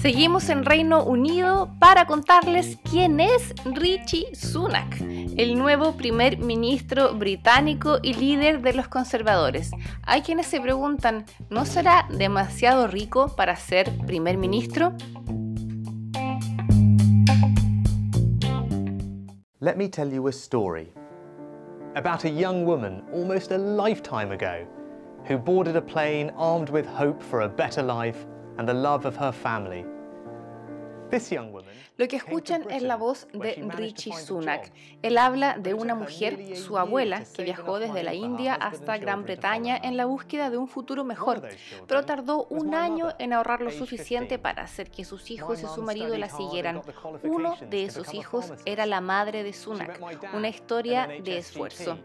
Seguimos 0.00 0.48
en 0.48 0.64
Reino 0.64 1.02
Unido 1.02 1.74
para 1.80 2.06
contarles 2.06 2.78
quién 2.88 3.18
es 3.18 3.52
Richie 3.64 4.32
Sunak, 4.32 5.00
el 5.00 5.58
nuevo 5.58 5.96
primer 5.96 6.38
ministro 6.38 7.14
británico 7.14 7.98
y 8.00 8.14
líder 8.14 8.62
de 8.62 8.74
los 8.74 8.86
conservadores. 8.86 9.72
Hay 10.04 10.22
quienes 10.22 10.46
se 10.46 10.60
preguntan, 10.60 11.24
¿no 11.50 11.66
será 11.66 12.06
demasiado 12.16 12.86
rico 12.86 13.34
para 13.34 13.56
ser 13.56 13.90
primer 14.06 14.38
ministro? 14.38 14.94
Let 19.58 19.74
me 19.76 19.88
tell 19.88 20.12
you 20.12 20.28
a 20.28 20.32
story 20.32 20.92
about 21.96 22.24
a 22.24 22.30
young 22.30 22.64
woman 22.64 23.02
almost 23.12 23.50
a 23.50 23.58
lifetime 23.58 24.30
ago 24.30 24.64
who 25.28 25.36
boarded 25.38 25.74
a 25.74 25.82
plane 25.82 26.32
armed 26.38 26.70
with 26.70 26.86
hope 26.86 27.20
for 27.20 27.42
a 27.42 27.48
better 27.48 27.82
life 27.82 28.24
and 28.58 28.68
the 28.68 28.74
love 28.74 29.06
of 29.06 29.16
her 29.16 29.32
family. 29.32 29.84
Lo 31.96 32.06
que 32.06 32.16
escuchan 32.16 32.70
es 32.70 32.82
la 32.82 32.96
voz 32.96 33.28
de 33.32 33.54
Richie 33.70 34.12
Sunak. 34.12 34.70
Él 35.02 35.16
habla 35.16 35.56
de 35.58 35.72
una 35.72 35.94
mujer, 35.94 36.54
su 36.56 36.76
abuela, 36.76 37.24
que 37.34 37.44
viajó 37.44 37.78
desde 37.78 38.02
la 38.02 38.12
India 38.12 38.54
hasta 38.54 38.98
Gran 38.98 39.22
Bretaña 39.22 39.78
en 39.82 39.96
la 39.96 40.04
búsqueda 40.04 40.50
de 40.50 40.58
un 40.58 40.68
futuro 40.68 41.04
mejor, 41.04 41.48
pero 41.86 42.04
tardó 42.04 42.44
un 42.50 42.74
año 42.74 43.08
en 43.18 43.32
ahorrar 43.32 43.62
lo 43.62 43.70
suficiente 43.70 44.38
para 44.38 44.64
hacer 44.64 44.90
que 44.90 45.04
sus 45.04 45.30
hijos 45.30 45.62
y 45.62 45.66
su 45.66 45.82
marido 45.82 46.16
la 46.18 46.28
siguieran. 46.28 46.82
Uno 47.22 47.56
de 47.70 47.84
esos 47.84 48.12
hijos 48.12 48.52
era 48.66 48.84
la 48.84 49.00
madre 49.00 49.42
de 49.42 49.54
Sunak, 49.54 49.98
una 50.34 50.48
historia 50.48 51.06
de 51.06 51.38
esfuerzo. 51.38 51.98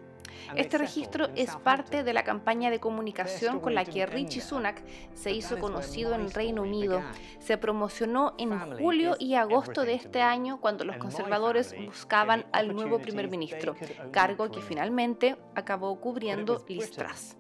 Este 0.56 0.78
registro 0.78 1.28
es 1.36 1.56
parte 1.58 2.04
de 2.04 2.14
la 2.14 2.24
campaña 2.24 2.70
de 2.70 2.80
comunicación 2.80 3.60
con 3.60 3.76
la 3.76 3.86
que 3.86 4.06
Richie 4.06 4.42
Sunak 4.42 4.84
se 5.14 5.32
hizo 5.32 5.60
conocido 5.60 6.14
en 6.14 6.22
el 6.22 6.32
Reino 6.32 6.62
Unido. 6.62 7.02
Se 7.40 7.58
promocionó 7.58 8.34
en 8.38 8.58
julio 8.78 9.16
y 9.20 9.36
agosto 9.36 9.84
de 9.84 9.96
este 9.96 10.22
año 10.22 10.60
cuando 10.60 10.84
los 10.86 10.98
conservadores 10.98 11.76
buscaban 11.86 12.46
al 12.52 12.74
nuevo 12.74 13.00
primer 13.00 13.30
ministro, 13.30 13.76
cargo 14.12 14.50
que 14.52 14.62
finalmente 14.62 15.38
acabó 15.56 16.00
cubriendo 16.00 16.64
Liz 16.68 16.92
Truss. 16.92 17.36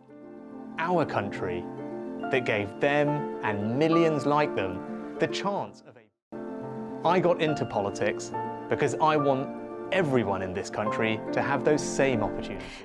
Our 0.79 1.05
country 1.05 1.63
that 2.31 2.45
gave 2.45 2.67
them 2.79 3.37
and 3.43 3.77
millions 3.77 4.25
like 4.25 4.53
them 4.55 4.79
the 5.19 5.27
chance 5.27 5.83
of 5.87 6.03
I 7.05 7.19
got 7.19 7.41
into 7.41 7.65
politics 7.65 8.31
because 8.69 8.95
I 8.95 9.17
want 9.17 9.62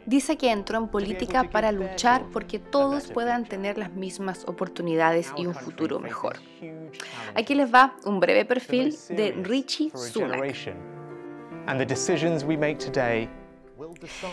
Dice 0.06 0.36
que 0.36 0.50
entró 0.50 0.78
en 0.78 0.88
política 0.88 1.44
para 1.44 1.72
luchar 1.72 2.24
porque 2.32 2.58
todos 2.58 3.08
puedan 3.08 3.44
tener 3.44 3.78
las 3.78 3.92
mismas 3.92 4.44
oportunidades 4.46 5.32
y 5.36 5.46
un 5.46 5.54
futuro 5.54 5.98
mejor. 5.98 6.36
Aquí 7.34 7.54
les 7.54 7.72
va 7.72 7.94
un 8.04 8.20
breve 8.20 8.44
perfil 8.44 8.96
de 9.08 9.32
Richie 9.42 9.90
Sunak. 9.94 10.54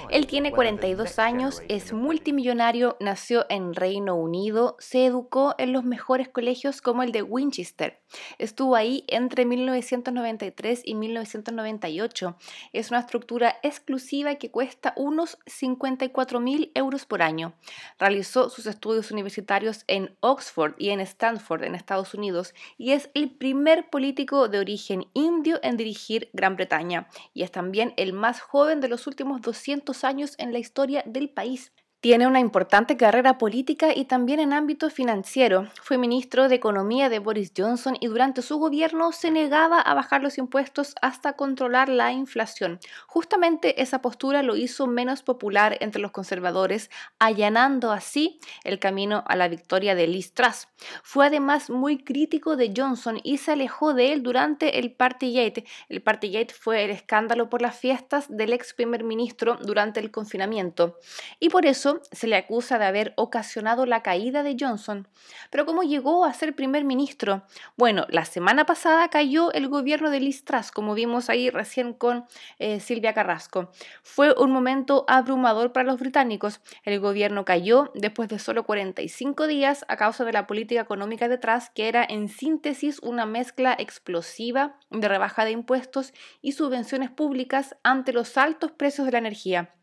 Él 0.10 0.28
tiene 0.28 0.52
42 0.52 1.20
años, 1.20 1.62
es 1.68 1.94
multimillonario, 1.94 2.98
nació 3.00 3.46
en 3.50 3.74
Reino 3.74 4.16
Unido, 4.16 4.76
se 4.80 5.06
educó 5.06 5.54
en 5.58 5.72
los 5.72 5.84
mejores 5.84 6.30
colegios 6.30 6.82
como 6.82 7.04
el 7.04 7.12
de 7.12 7.22
Winchester. 7.22 8.02
Estuvo 8.38 8.76
ahí 8.76 9.04
entre 9.08 9.46
1993 9.46 10.82
y 10.84 10.96
1998. 10.96 12.36
Es 12.74 12.92
una 12.92 13.00
estructura 13.00 13.56
exclusiva 13.64 14.36
que 14.36 14.52
cuesta 14.52 14.94
unos 14.96 15.38
54 15.46 16.40
mil 16.40 16.72
euros 16.76 17.06
por 17.06 17.22
año. 17.22 17.54
Realizó 18.00 18.50
sus 18.50 18.66
estudios 18.66 19.12
universitarios 19.12 19.84
en 19.88 20.16
Oxford 20.20 20.76
y 20.78 20.90
en 20.90 21.00
Stanford, 21.00 21.64
en 21.64 21.76
Estados 21.76 22.14
Unidos, 22.14 22.54
y 22.78 22.92
es 22.92 23.10
el 23.14 23.32
primer 23.32 23.90
político 23.90 24.48
de 24.48 24.60
origen 24.60 25.06
indio 25.14 25.60
en 25.64 25.78
dirigir 25.78 26.30
Gran 26.34 26.56
Bretaña, 26.56 27.08
y 27.34 27.44
es 27.44 27.52
también 27.52 27.94
el 27.98 28.14
más 28.14 28.42
joven 28.42 28.82
de 28.82 28.88
los 28.88 29.08
últimos 29.08 29.42
200 29.42 30.04
años 30.04 30.36
en 30.38 30.54
la 30.54 30.60
historia 30.60 31.04
del 31.06 31.30
país. 31.30 31.72
Tiene 32.06 32.28
una 32.28 32.40
importante 32.40 32.98
carrera 32.98 33.40
política 33.40 33.88
y 33.96 34.06
también 34.06 34.40
en 34.40 34.54
ámbito 34.54 34.92
financiero. 34.92 35.70
Fue 35.82 35.98
ministro 35.98 36.48
de 36.48 36.54
Economía 36.54 37.10
de 37.10 37.18
Boris 37.18 37.52
Johnson 37.58 37.98
y 38.00 38.06
durante 38.06 38.44
su 38.44 38.60
gobierno 38.60 39.12
se 39.12 39.32
negaba 39.32 39.82
a 39.82 39.96
bajar 39.96 40.22
los 40.22 40.38
impuestos 40.38 40.94
hasta 41.02 41.34
controlar 41.34 41.90
la 41.90 42.12
inflación. 42.12 42.80
Justamente 43.08 43.82
esa 43.82 44.04
postura 44.04 44.44
lo 44.44 44.56
hizo 44.56 44.86
menos 44.86 45.24
popular 45.24 45.80
entre 45.82 46.00
los 46.00 46.12
conservadores, 46.12 46.92
allanando 47.18 47.92
así 47.92 48.40
el 48.64 48.78
camino 48.78 49.24
a 49.26 49.36
la 49.36 49.48
victoria 49.48 49.96
de 49.96 50.06
Liz 50.06 50.36
Truss. 50.36 50.68
Fue 51.02 51.26
además 51.26 51.72
muy 51.72 51.98
crítico 52.04 52.56
de 52.56 52.72
Johnson 52.78 53.20
y 53.24 53.40
se 53.40 53.54
alejó 53.54 53.96
de 53.96 54.14
él 54.14 54.22
durante 54.22 54.78
el 54.78 54.92
Partygate. 54.92 55.66
El 55.90 56.04
Partygate 56.04 56.54
fue 56.54 56.84
el 56.84 56.92
escándalo 56.92 57.50
por 57.50 57.64
las 57.64 57.76
fiestas 57.80 58.28
del 58.30 58.54
ex 58.54 58.76
primer 58.76 59.04
ministro 59.04 59.58
durante 59.60 60.00
el 60.00 60.12
confinamiento. 60.12 61.00
Y 61.40 61.50
por 61.50 61.66
eso 61.66 61.95
se 62.12 62.28
le 62.28 62.36
acusa 62.36 62.78
de 62.78 62.86
haber 62.86 63.14
ocasionado 63.18 63.86
la 63.86 64.02
caída 64.02 64.44
de 64.44 64.56
Johnson. 64.60 65.08
Pero 65.50 65.66
¿cómo 65.66 65.84
llegó 65.84 66.26
a 66.26 66.34
ser 66.34 66.56
primer 66.56 66.84
ministro? 66.84 67.44
Bueno, 67.78 68.06
la 68.10 68.26
semana 68.26 68.66
pasada 68.66 69.10
cayó 69.10 69.52
el 69.54 69.68
gobierno 69.68 70.10
de 70.10 70.20
Liz 70.20 70.46
Truss, 70.46 70.72
como 70.72 70.94
vimos 70.94 71.30
ahí 71.30 71.50
recién 71.50 71.94
con 71.94 72.26
eh, 72.60 72.80
Silvia 72.80 73.14
Carrasco. 73.14 73.72
Fue 74.04 74.34
un 74.38 74.52
momento 74.52 75.06
abrumador 75.08 75.72
para 75.72 75.86
los 75.86 76.00
británicos. 76.00 76.62
El 76.84 77.00
gobierno 77.00 77.46
cayó 77.46 77.92
después 77.96 78.30
de 78.30 78.40
solo 78.40 78.66
45 78.66 79.48
días 79.48 79.86
a 79.88 79.98
causa 79.98 80.26
de 80.26 80.34
la 80.34 80.48
política 80.48 80.82
económica 80.82 81.28
de 81.28 81.38
Truss, 81.38 81.70
que 81.74 81.88
era 81.88 82.06
en 82.08 82.30
síntesis 82.30 83.00
una 83.02 83.26
mezcla 83.26 83.76
explosiva 83.78 84.78
de 84.90 85.08
rebaja 85.08 85.46
de 85.46 85.52
impuestos 85.52 86.14
y 86.42 86.54
subvenciones 86.54 87.10
públicas 87.10 87.76
ante 87.84 88.14
los 88.14 88.38
altos 88.38 88.72
precios 88.72 89.06
de 89.06 89.12
la 89.12 89.20
energía. 89.20 89.74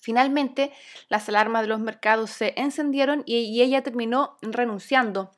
Finalmente, 0.00 0.72
las 1.10 1.28
alarmas 1.28 1.62
de 1.62 1.68
los 1.68 1.78
mercados 1.78 2.30
se 2.30 2.54
encendieron 2.56 3.22
y, 3.26 3.60
ella 3.60 3.82
terminó 3.82 4.38
renunciando. 4.40 5.30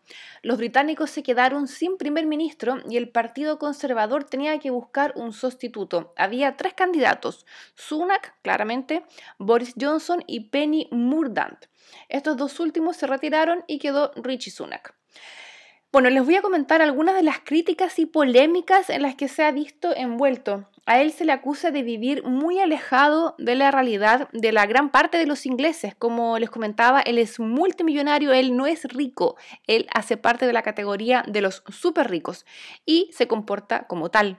Los 0.42 0.58
británicos 0.58 1.10
se 1.10 1.24
quedaron 1.24 1.66
sin 1.66 1.96
primer 1.96 2.26
ministro 2.26 2.76
y 2.88 2.96
el 2.96 3.08
Partido 3.08 3.58
Conservador 3.58 4.22
tenía 4.22 4.58
que 4.60 4.70
buscar 4.70 5.14
un 5.16 5.32
sustituto. 5.32 6.14
Había 6.16 6.56
tres 6.56 6.74
candidatos, 6.74 7.44
Sunak, 7.74 8.40
claramente, 8.42 9.02
Boris 9.38 9.74
Johnson 9.78 10.22
y 10.28 10.48
Penny 10.50 10.88
Murdant. 10.92 11.66
Estos 12.08 12.36
dos 12.36 12.60
últimos 12.60 12.96
se 12.96 13.08
retiraron 13.08 13.64
y 13.66 13.80
quedó 13.80 14.12
Richie 14.14 14.52
Sunak. 14.52 14.94
Bueno, 15.90 16.08
les 16.08 16.24
voy 16.24 16.36
a 16.36 16.42
comentar 16.42 16.80
algunas 16.80 17.16
de 17.16 17.22
las 17.22 17.40
críticas 17.40 17.98
y 17.98 18.06
polémicas 18.06 18.88
en 18.88 19.02
las 19.02 19.16
que 19.16 19.28
se 19.28 19.42
ha 19.42 19.50
visto 19.50 19.94
envuelto. 19.94 20.68
A 20.84 21.00
él 21.00 21.12
se 21.12 21.24
le 21.24 21.32
acusa 21.32 21.70
de 21.70 21.82
vivir 21.82 22.24
muy 22.24 22.58
alejado 22.58 23.36
de 23.38 23.54
la 23.54 23.70
realidad 23.70 24.28
de 24.32 24.50
la 24.50 24.66
gran 24.66 24.90
parte 24.90 25.16
de 25.16 25.26
los 25.26 25.46
ingleses. 25.46 25.94
Como 25.94 26.38
les 26.38 26.50
comentaba, 26.50 27.00
él 27.00 27.18
es 27.18 27.38
multimillonario, 27.38 28.32
él 28.32 28.56
no 28.56 28.66
es 28.66 28.84
rico, 28.84 29.36
él 29.68 29.86
hace 29.94 30.16
parte 30.16 30.46
de 30.46 30.52
la 30.52 30.62
categoría 30.62 31.24
de 31.28 31.40
los 31.40 31.62
súper 31.68 32.10
ricos 32.10 32.44
y 32.84 33.10
se 33.12 33.28
comporta 33.28 33.86
como 33.86 34.10
tal. 34.10 34.38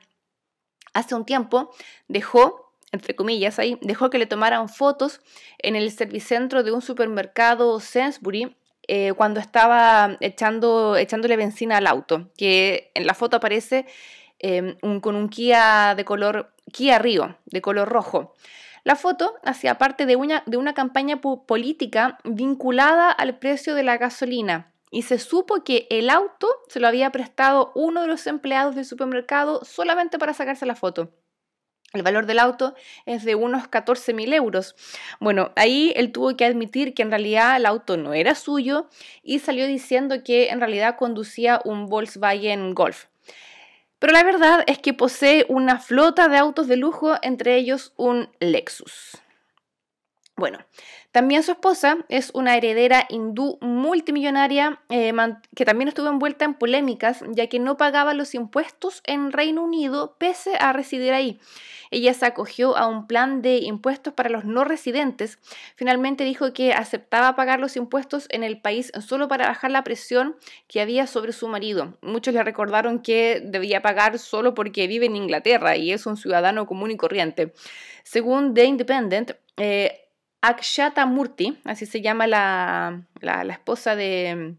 Hace 0.93 1.15
un 1.15 1.25
tiempo 1.25 1.71
dejó 2.07 2.63
entre 2.93 3.15
comillas 3.15 3.57
ahí, 3.57 3.79
dejó 3.81 4.12
que 4.12 4.19
le 4.19 4.27
tomaran 4.27 4.69
fotos 4.69 5.19
en 5.57 5.75
el 5.75 5.91
servicentro 5.91 6.62
de 6.63 6.71
un 6.71 6.83
supermercado 6.83 7.79
Sainsbury 7.79 8.55
eh, 8.88 9.13
cuando 9.13 9.39
estaba 9.39 10.15
echando, 10.19 10.95
echándole 10.95 11.35
benzina 11.35 11.77
al 11.77 11.88
auto, 11.88 12.29
que 12.38 12.91
en 12.93 13.07
la 13.07 13.15
foto 13.15 13.38
aparece 13.38 13.88
Em, 14.45 14.75
con 15.00 15.15
un 15.15 15.29
Kia 15.29 15.95
de 15.95 16.03
color, 16.03 16.53
Kia 16.73 17.00
Río, 17.00 17.38
de 17.45 17.62
color 17.62 17.88
rojo. 17.88 18.35
La 18.83 18.97
foto 18.97 19.35
hacía 19.41 19.77
parte 19.77 20.05
de 20.05 20.17
una, 20.17 20.43
de 20.45 20.57
una 20.57 20.73
campaña 20.73 21.21
política 21.21 22.17
vinculada 22.25 23.09
al 23.09 23.39
precio 23.39 23.73
de 23.73 23.83
la 23.83 23.95
gasolina 23.95 24.73
y 24.91 25.03
se 25.03 25.17
supo 25.17 25.63
que 25.63 25.88
el 25.89 26.09
auto 26.09 26.50
se 26.67 26.81
lo 26.81 26.89
había 26.89 27.09
prestado 27.12 27.71
uno 27.73 28.01
de 28.01 28.07
los 28.07 28.27
empleados 28.27 28.75
del 28.75 28.83
supermercado 28.83 29.63
solamente 29.63 30.19
para 30.19 30.33
sacarse 30.33 30.65
la 30.65 30.75
foto. 30.75 31.09
El 31.93 32.03
valor 32.03 32.25
del 32.25 32.39
auto 32.39 32.75
es 33.05 33.23
de 33.23 33.35
unos 33.35 33.69
14.000 33.69 34.33
euros. 34.33 34.75
Bueno, 35.21 35.53
ahí 35.55 35.93
él 35.95 36.12
tuvo 36.12 36.35
que 36.35 36.43
admitir 36.43 36.93
que 36.93 37.03
en 37.03 37.12
realidad 37.12 37.55
el 37.55 37.65
auto 37.65 37.95
no 37.95 38.13
era 38.13 38.35
suyo 38.35 38.89
y 39.21 39.39
salió 39.39 39.67
diciendo 39.67 40.21
que 40.21 40.50
en 40.50 40.59
realidad 40.59 40.97
conducía 40.97 41.62
un 41.63 41.85
Volkswagen 41.85 42.73
Golf. 42.73 43.05
Pero 44.03 44.12
la 44.12 44.24
verdad 44.25 44.65
es 44.67 44.79
que 44.79 44.93
posee 44.93 45.45
una 45.48 45.79
flota 45.79 46.27
de 46.27 46.36
autos 46.36 46.67
de 46.67 46.75
lujo, 46.75 47.15
entre 47.22 47.55
ellos 47.55 47.93
un 47.95 48.27
Lexus. 48.41 49.23
Bueno, 50.35 50.57
también 51.11 51.43
su 51.43 51.51
esposa 51.51 51.97
es 52.09 52.31
una 52.33 52.57
heredera 52.57 53.05
hindú 53.07 53.59
multimillonaria 53.61 54.81
eh, 54.89 55.13
que 55.55 55.63
también 55.63 55.89
estuvo 55.89 56.07
envuelta 56.07 56.43
en 56.43 56.55
polémicas 56.55 57.23
ya 57.29 57.45
que 57.45 57.59
no 57.59 57.77
pagaba 57.77 58.15
los 58.15 58.33
impuestos 58.33 59.03
en 59.05 59.31
Reino 59.31 59.63
Unido 59.63 60.15
pese 60.17 60.55
a 60.59 60.73
residir 60.73 61.13
ahí. 61.13 61.39
Ella 61.91 62.15
se 62.15 62.25
acogió 62.25 62.75
a 62.75 62.87
un 62.87 63.05
plan 63.05 63.43
de 63.43 63.57
impuestos 63.57 64.15
para 64.15 64.31
los 64.31 64.43
no 64.45 64.63
residentes. 64.63 65.37
Finalmente 65.75 66.23
dijo 66.23 66.51
que 66.51 66.73
aceptaba 66.73 67.35
pagar 67.35 67.59
los 67.59 67.75
impuestos 67.77 68.25
en 68.29 68.43
el 68.43 68.59
país 68.59 68.91
solo 69.07 69.27
para 69.27 69.45
bajar 69.45 69.69
la 69.69 69.83
presión 69.83 70.35
que 70.67 70.81
había 70.81 71.05
sobre 71.05 71.33
su 71.33 71.47
marido. 71.47 71.95
Muchos 72.01 72.33
le 72.33 72.41
recordaron 72.41 73.03
que 73.03 73.39
debía 73.45 73.83
pagar 73.83 74.17
solo 74.17 74.55
porque 74.55 74.87
vive 74.87 75.05
en 75.05 75.15
Inglaterra 75.15 75.77
y 75.77 75.91
es 75.91 76.07
un 76.07 76.17
ciudadano 76.17 76.65
común 76.65 76.89
y 76.89 76.97
corriente. 76.97 77.53
Según 78.03 78.55
The 78.55 78.65
Independent, 78.65 79.31
eh, 79.57 80.02
Akshata 80.43 81.05
Murti, 81.05 81.57
así 81.63 81.85
se 81.85 82.01
llama 82.01 82.27
la, 82.27 83.05
esposa 83.50 83.95
de, 83.95 84.57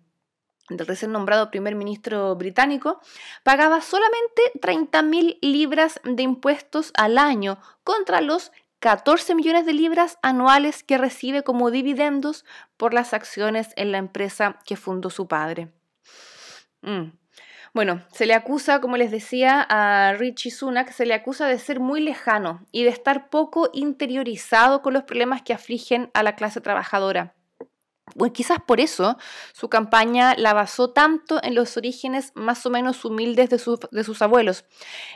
del 0.70 0.86
recién 0.86 1.12
nombrado 1.12 1.50
primer 1.50 1.74
ministro 1.74 2.34
británico, 2.36 3.00
pagaba 3.42 3.82
solamente 3.82 4.50
30.000 4.62 5.38
libras 5.42 6.00
de 6.02 6.22
impuestos 6.22 6.90
al 6.94 7.18
año 7.18 7.58
contra 7.84 8.22
los 8.22 8.50
14 8.78 9.34
millones 9.34 9.66
de 9.66 9.74
libras 9.74 10.18
anuales 10.22 10.82
que 10.82 10.96
recibe 10.96 11.42
como 11.42 11.70
dividendos 11.70 12.46
por 12.78 12.94
las 12.94 13.12
acciones 13.12 13.68
en 13.76 13.92
la 13.92 13.98
empresa 13.98 14.60
que 14.64 14.76
fundó 14.76 15.10
su 15.10 15.28
padre. 15.28 15.70
Mm. 16.80 17.10
Bueno, 17.72 18.02
se 18.12 18.26
le 18.26 18.34
acusa, 18.34 18.80
como 18.80 18.96
les 18.96 19.10
decía 19.10 19.66
a 19.68 20.12
Richie 20.12 20.52
Sunak, 20.52 20.92
se 20.92 21.06
le 21.06 21.14
acusa 21.14 21.48
de 21.48 21.58
ser 21.58 21.80
muy 21.80 22.00
lejano 22.00 22.64
y 22.70 22.84
de 22.84 22.90
estar 22.90 23.30
poco 23.30 23.70
interiorizado 23.72 24.80
con 24.80 24.94
los 24.94 25.02
problemas 25.02 25.42
que 25.42 25.52
afligen 25.52 26.08
a 26.14 26.22
la 26.22 26.36
clase 26.36 26.60
trabajadora. 26.60 27.34
Bueno, 28.14 28.32
quizás 28.32 28.58
por 28.64 28.80
eso 28.80 29.16
su 29.52 29.68
campaña 29.68 30.34
la 30.36 30.52
basó 30.52 30.90
tanto 30.90 31.42
en 31.42 31.56
los 31.56 31.76
orígenes 31.76 32.30
más 32.36 32.64
o 32.64 32.70
menos 32.70 33.04
humildes 33.04 33.50
de, 33.50 33.60
de 33.90 34.04
sus 34.04 34.22
abuelos. 34.22 34.64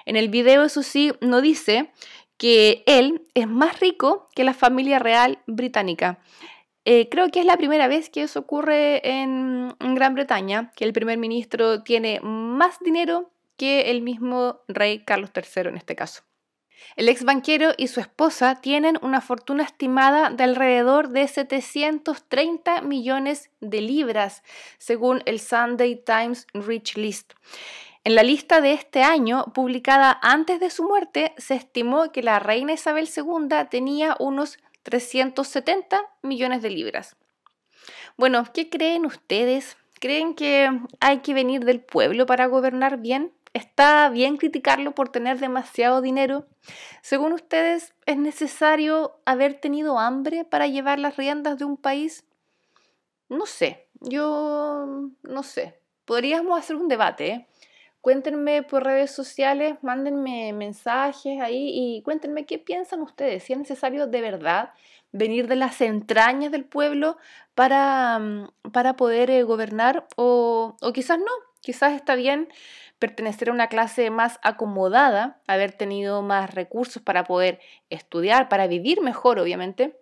En 0.04 0.16
el 0.16 0.28
video, 0.28 0.64
eso 0.64 0.82
sí, 0.82 1.12
no 1.20 1.40
dice 1.40 1.92
que 2.38 2.82
él 2.86 3.22
es 3.34 3.46
más 3.46 3.78
rico 3.78 4.28
que 4.34 4.44
la 4.44 4.54
familia 4.54 4.98
real 4.98 5.38
británica. 5.46 6.18
Eh, 6.84 7.08
creo 7.10 7.28
que 7.30 7.40
es 7.40 7.46
la 7.46 7.56
primera 7.56 7.88
vez 7.88 8.08
que 8.10 8.22
eso 8.22 8.40
ocurre 8.40 9.06
en, 9.06 9.74
Gran 9.78 10.14
Bretaña, 10.14 10.72
que 10.76 10.84
el 10.84 10.92
primer 10.92 11.18
ministro 11.18 11.82
tiene 11.82 12.20
más 12.22 12.78
dinero 12.80 13.30
que 13.56 13.90
el 13.90 14.02
mismo 14.02 14.60
rey 14.68 15.04
Carlos 15.04 15.30
III 15.34 15.68
en 15.68 15.76
este 15.76 15.96
caso. 15.96 16.22
El 16.96 17.08
ex 17.08 17.24
banquero 17.24 17.72
y 17.76 17.88
su 17.88 18.00
esposa 18.00 18.60
tienen 18.60 18.98
una 19.02 19.20
fortuna 19.20 19.64
estimada 19.64 20.30
de 20.30 20.44
alrededor 20.44 21.08
de 21.10 21.26
730 21.26 22.82
millones 22.82 23.50
de 23.60 23.80
libras, 23.80 24.42
según 24.78 25.22
el 25.26 25.40
Sunday 25.40 25.96
Times 25.96 26.46
Rich 26.54 26.96
List. 26.96 27.34
En 28.04 28.14
la 28.14 28.22
lista 28.22 28.60
de 28.60 28.72
este 28.72 29.02
año, 29.02 29.52
publicada 29.52 30.18
antes 30.22 30.60
de 30.60 30.70
su 30.70 30.84
muerte, 30.84 31.34
se 31.36 31.54
estimó 31.54 32.10
que 32.10 32.22
la 32.22 32.38
reina 32.38 32.72
Isabel 32.72 33.08
II 33.14 33.66
tenía 33.70 34.16
unos 34.18 34.58
370 34.82 36.00
millones 36.22 36.62
de 36.62 36.70
libras. 36.70 37.16
Bueno, 38.16 38.44
¿qué 38.52 38.68
creen 38.68 39.06
ustedes? 39.06 39.76
¿Creen 40.00 40.34
que 40.34 40.70
hay 41.00 41.18
que 41.18 41.34
venir 41.34 41.64
del 41.64 41.80
pueblo 41.80 42.26
para 42.26 42.46
gobernar 42.46 42.98
bien? 42.98 43.32
¿Está 43.54 44.08
bien 44.10 44.36
criticarlo 44.36 44.94
por 44.94 45.08
tener 45.08 45.38
demasiado 45.38 46.00
dinero? 46.00 46.46
Según 47.02 47.32
ustedes, 47.32 47.94
¿es 48.06 48.16
necesario 48.16 49.20
haber 49.24 49.54
tenido 49.60 49.98
hambre 49.98 50.44
para 50.44 50.66
llevar 50.66 50.98
las 50.98 51.16
riendas 51.16 51.58
de 51.58 51.64
un 51.64 51.76
país? 51.76 52.24
No 53.28 53.46
sé, 53.46 53.88
yo 54.00 55.10
no 55.22 55.42
sé. 55.42 55.80
Podríamos 56.04 56.58
hacer 56.58 56.76
un 56.76 56.88
debate, 56.88 57.28
¿eh? 57.28 57.46
Cuéntenme 58.00 58.62
por 58.62 58.84
redes 58.84 59.10
sociales, 59.10 59.76
mándenme 59.82 60.52
mensajes 60.52 61.40
ahí 61.40 61.70
y 61.72 62.02
cuéntenme 62.02 62.46
qué 62.46 62.58
piensan 62.58 63.02
ustedes, 63.02 63.42
si 63.42 63.52
es 63.52 63.58
necesario 63.58 64.06
de 64.06 64.20
verdad 64.20 64.70
venir 65.10 65.48
de 65.48 65.56
las 65.56 65.80
entrañas 65.80 66.52
del 66.52 66.64
pueblo 66.64 67.16
para, 67.54 68.18
mm, 68.18 68.48
para 68.72 68.94
poder 68.94 69.30
eh, 69.30 69.42
gobernar 69.42 70.06
o, 70.16 70.76
o 70.80 70.92
quizás 70.92 71.18
no, 71.18 71.32
quizás 71.60 71.92
está 71.94 72.14
bien 72.14 72.48
pertenecer 72.98 73.48
a 73.48 73.52
una 73.52 73.68
clase 73.68 74.10
más 74.10 74.38
acomodada, 74.42 75.40
haber 75.46 75.72
tenido 75.72 76.22
más 76.22 76.54
recursos 76.54 77.02
para 77.02 77.24
poder 77.24 77.60
estudiar, 77.90 78.48
para 78.48 78.66
vivir 78.66 79.00
mejor, 79.00 79.38
obviamente, 79.38 79.98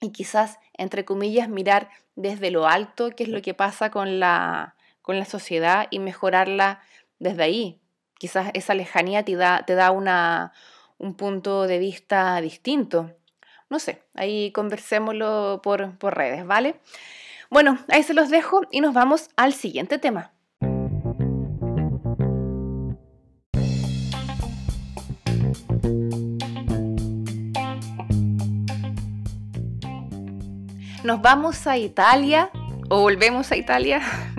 y 0.00 0.12
quizás, 0.12 0.58
entre 0.74 1.04
comillas, 1.04 1.48
mirar 1.48 1.90
desde 2.16 2.50
lo 2.50 2.66
alto 2.66 3.10
qué 3.10 3.24
es 3.24 3.28
lo 3.28 3.42
que 3.42 3.54
pasa 3.54 3.90
con 3.90 4.20
la, 4.20 4.74
con 5.02 5.18
la 5.18 5.24
sociedad 5.24 5.86
y 5.90 5.98
mejorarla 5.98 6.80
desde 7.18 7.42
ahí. 7.42 7.80
Quizás 8.18 8.50
esa 8.54 8.74
lejanía 8.74 9.24
te 9.24 9.36
da, 9.36 9.64
te 9.66 9.74
da 9.74 9.90
una, 9.90 10.52
un 10.98 11.14
punto 11.14 11.66
de 11.66 11.78
vista 11.78 12.40
distinto. 12.40 13.10
No 13.70 13.78
sé, 13.78 14.02
ahí 14.14 14.52
conversémoslo 14.52 15.60
por, 15.62 15.98
por 15.98 16.16
redes, 16.16 16.46
¿vale? 16.46 16.80
Bueno, 17.50 17.78
ahí 17.88 18.02
se 18.02 18.14
los 18.14 18.30
dejo 18.30 18.62
y 18.70 18.80
nos 18.80 18.94
vamos 18.94 19.30
al 19.36 19.52
siguiente 19.52 19.98
tema. 19.98 20.32
Nos 31.04 31.20
vamos 31.20 31.66
a 31.66 31.76
Italia 31.76 32.50
o 32.88 33.02
volvemos 33.02 33.52
a 33.52 33.56
Italia 33.56 34.00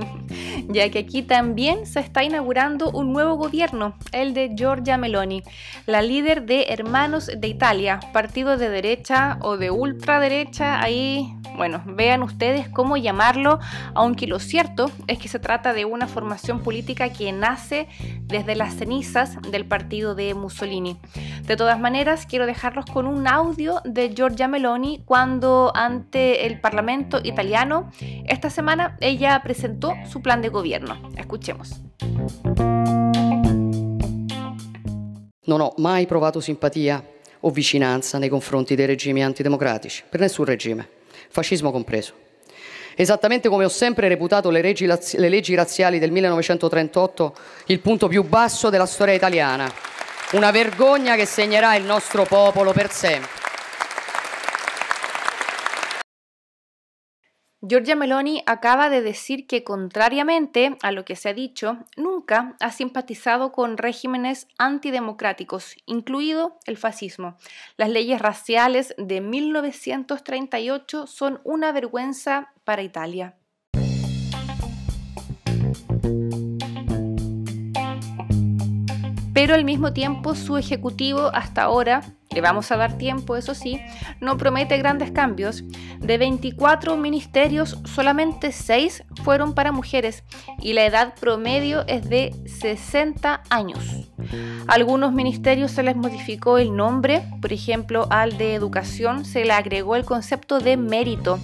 ya 0.69 0.89
que 0.89 0.99
aquí 0.99 1.21
también 1.23 1.86
se 1.86 1.99
está 1.99 2.23
inaugurando 2.23 2.89
un 2.91 3.13
nuevo 3.13 3.36
gobierno, 3.36 3.95
el 4.12 4.34
de 4.34 4.54
Giorgia 4.56 4.97
Meloni, 4.97 5.43
la 5.86 6.01
líder 6.01 6.45
de 6.45 6.65
Hermanos 6.69 7.30
de 7.36 7.47
Italia, 7.47 7.99
partido 8.13 8.58
de 8.58 8.69
derecha 8.69 9.38
o 9.41 9.58
de 9.58 9.71
ultraderecha, 9.71 10.82
ahí, 10.82 11.36
bueno, 11.58 11.82
vean 11.86 12.23
ustedes 12.23 12.69
cómo 12.69 12.97
llamarlo, 12.97 13.60
aunque 13.93 14.28
lo 14.28 14.39
cierto 14.39 14.91
es 15.08 15.19
que 15.19 15.28
se 15.28 15.39
trata 15.39 15.73
de 15.73 15.86
una 15.86 16.08
formación 16.08 16.60
política 16.62 17.10
que 17.10 17.32
nace 17.32 17.88
desde 18.23 18.56
las 18.56 18.75
cenizas 18.75 19.38
del 19.51 19.65
partido 19.65 20.15
de 20.15 20.34
Mussolini. 20.34 20.97
De 21.43 21.56
todas 21.56 21.80
maneras, 21.80 22.25
quiero 22.25 22.45
dejarlos 22.45 22.86
con 22.86 23.08
un 23.08 23.28
audio 23.28 23.82
de 23.86 24.13
Giorgia 24.13 24.47
Meloni 24.47 25.04
cuando 25.06 25.71
ante 25.75 26.45
el 26.45 26.60
Parlamento 26.60 27.19
italiano 27.23 27.91
esta 28.25 28.49
semana 28.49 28.97
ella 28.99 29.41
presentó 29.43 29.93
su 30.10 30.21
plan 30.21 30.41
de 30.41 30.49
gobierno. 30.56 31.12
Escuchemos. 31.18 31.82
Non 35.48 35.62
ho 35.62 35.74
mai 35.78 36.06
provato 36.08 36.39
simpatia 36.39 37.04
o 37.41 37.52
vicinanza 37.52 38.18
nei 38.18 38.30
confronti 38.30 38.74
dei 38.74 38.88
regimi 38.88 39.24
antidemocratici, 39.24 40.04
per 40.10 40.22
nessun 40.22 40.46
regime, 40.46 40.88
fascismo 41.30 41.72
compreso. 41.72 42.13
Esattamente 42.96 43.50
come 43.50 43.65
ho 43.65 43.70
sempre 43.70 44.08
reputato 44.08 44.50
le 44.50 44.62
leggi, 44.62 44.88
le 44.88 45.30
leggi 45.30 45.54
razziali 45.54 46.00
del 46.00 46.12
1938 46.12 47.36
il 47.68 47.82
punto 47.82 48.08
più 48.08 48.24
basso 48.24 48.70
della 48.70 48.86
storia 48.86 49.13
italiana, 49.13 49.72
una 50.32 50.50
vergogna 50.50 51.15
che 51.15 51.26
segnerà 51.26 51.76
il 51.76 51.84
nostro 51.84 52.24
popolo 52.24 52.72
per 52.72 52.89
sempre. 52.89 53.30
Giorgia 57.67 57.95
Meloni 57.95 58.43
acaba 58.45 58.91
de 58.91 59.01
decir 59.01 59.47
que, 59.47 59.63
contrariamente 59.63 60.78
a 60.84 60.91
lo 60.91 61.04
que 61.04 61.15
se 61.15 61.30
ha 61.30 61.34
dicho, 61.34 61.80
nunca 61.97 62.56
ha 62.60 62.71
simpatizado 62.71 63.51
con 63.51 63.78
regímenes 63.78 64.47
antidemocráticos, 64.60 65.75
incluido 65.88 66.60
el 66.67 66.78
fascismo. 66.78 67.38
Las 67.75 67.89
leyes 67.89 68.21
raciales 68.21 68.93
de 68.99 69.19
1938 69.19 71.08
son 71.08 71.41
una 71.43 71.71
vergüenza 71.71 72.54
para 72.65 72.84
Italia. 72.84 73.36
Pero 79.45 79.53
al 79.53 79.63
mismo 79.63 79.93
tiempo 79.93 80.34
su 80.34 80.58
ejecutivo 80.58 81.29
hasta 81.31 81.62
ahora, 81.62 82.01
le 82.31 82.41
vamos 82.41 82.71
a 82.71 82.77
dar 82.77 82.97
tiempo, 82.97 83.36
eso 83.36 83.53
sí, 83.53 83.79
no 84.19 84.38
promete 84.38 84.75
grandes 84.79 85.12
cambios. 85.12 85.63
De 85.99 86.17
24 86.17 86.97
ministerios, 86.97 87.79
solamente 87.86 88.51
6 88.51 89.03
fueron 89.23 89.53
para 89.53 89.71
mujeres 89.71 90.23
y 90.58 90.73
la 90.73 90.84
edad 90.84 91.13
promedio 91.13 91.86
es 91.86 92.10
de 92.10 92.34
60 92.47 93.43
años. 93.51 94.10
algunos 94.65 95.13
ministerios 95.13 95.69
se 95.69 95.84
les 95.84 95.95
modificó 95.95 96.58
el 96.58 96.75
nombre, 96.75 97.21
por 97.39 97.53
ejemplo, 97.53 98.08
al 98.10 98.39
de 98.39 98.55
educación 98.55 99.25
se 99.25 99.45
le 99.45 99.53
agregó 99.53 99.95
el 99.95 100.05
concepto 100.05 100.58
de 100.58 100.75
mérito 100.75 101.39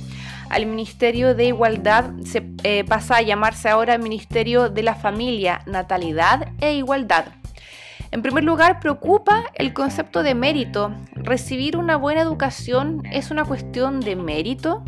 al 0.50 0.66
Ministerio 0.66 1.36
de 1.36 1.46
Igualdad 1.46 2.12
se 2.26 2.50
eh, 2.64 2.84
pasa 2.84 3.18
a 3.18 3.22
llamarse 3.22 3.70
ahora 3.70 4.00
Ministerio 4.00 4.70
de 4.70 4.82
la 4.82 4.96
Familia, 4.96 5.62
Natalidad 5.68 6.50
e 6.60 6.74
Igualdad. 6.74 7.41
En 8.12 8.22
primer 8.22 8.44
lugar, 8.44 8.82
preocupa 8.82 9.46
el 9.56 9.74
concepto 9.74 10.22
de 10.22 10.36
mérito. 10.36 10.94
¿Recibir 11.14 11.78
una 11.78 11.96
buena 11.96 12.20
educación 12.20 13.04
es 13.10 13.32
una 13.32 13.46
cuestión 13.46 14.02
de 14.02 14.18
mérito? 14.18 14.84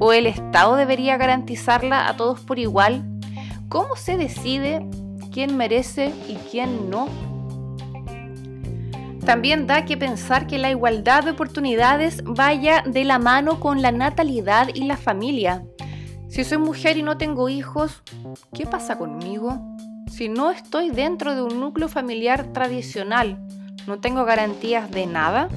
¿O 0.00 0.12
el 0.12 0.26
Estado 0.26 0.74
debería 0.74 1.16
garantizarla 1.16 2.08
a 2.08 2.16
todos 2.16 2.40
por 2.40 2.58
igual? 2.58 3.04
¿Cómo 3.68 3.94
se 3.94 4.16
decide 4.16 4.84
quién 5.32 5.56
merece 5.56 6.12
y 6.28 6.34
quién 6.50 6.90
no? 6.90 7.08
También 9.24 9.68
da 9.68 9.84
que 9.84 9.96
pensar 9.96 10.48
que 10.48 10.58
la 10.58 10.70
igualdad 10.70 11.22
de 11.22 11.30
oportunidades 11.30 12.22
vaya 12.24 12.82
de 12.84 13.04
la 13.04 13.20
mano 13.20 13.60
con 13.60 13.82
la 13.82 13.92
natalidad 13.92 14.68
y 14.74 14.84
la 14.84 14.96
familia. 14.96 15.64
Si 16.28 16.42
soy 16.42 16.58
mujer 16.58 16.96
y 16.96 17.04
no 17.04 17.16
tengo 17.18 17.48
hijos, 17.48 18.02
¿qué 18.52 18.66
pasa 18.66 18.98
conmigo? 18.98 19.60
Si 20.14 20.28
no 20.28 20.52
estoy 20.52 20.90
dentro 20.90 21.34
de 21.34 21.42
un 21.42 21.58
núcleo 21.58 21.88
familiar 21.88 22.52
tradicional, 22.52 23.36
¿no 23.88 23.98
tengo 23.98 24.24
garantías 24.24 24.88
de 24.92 25.06
nada? 25.06 25.48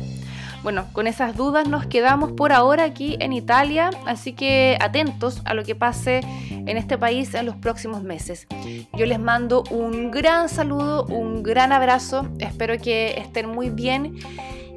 Bueno, 0.63 0.87
con 0.93 1.05
esas 1.05 1.37
dudas 1.37 1.67
nos 1.67 1.85
quedamos 1.85 2.31
por 2.31 2.51
ahora 2.51 2.83
aquí 2.83 3.17
en 3.19 3.33
Italia, 3.33 3.91
así 4.07 4.33
que 4.33 4.75
atentos 4.81 5.43
a 5.45 5.53
lo 5.53 5.63
que 5.63 5.75
pase 5.75 6.21
en 6.49 6.75
este 6.75 6.97
país 6.97 7.35
en 7.35 7.45
los 7.45 7.55
próximos 7.55 8.01
meses. 8.01 8.47
Yo 8.93 9.05
les 9.05 9.19
mando 9.19 9.63
un 9.69 10.09
gran 10.09 10.49
saludo, 10.49 11.05
un 11.05 11.43
gran 11.43 11.71
abrazo, 11.71 12.27
espero 12.39 12.79
que 12.79 13.13
estén 13.19 13.47
muy 13.47 13.69
bien. 13.69 14.15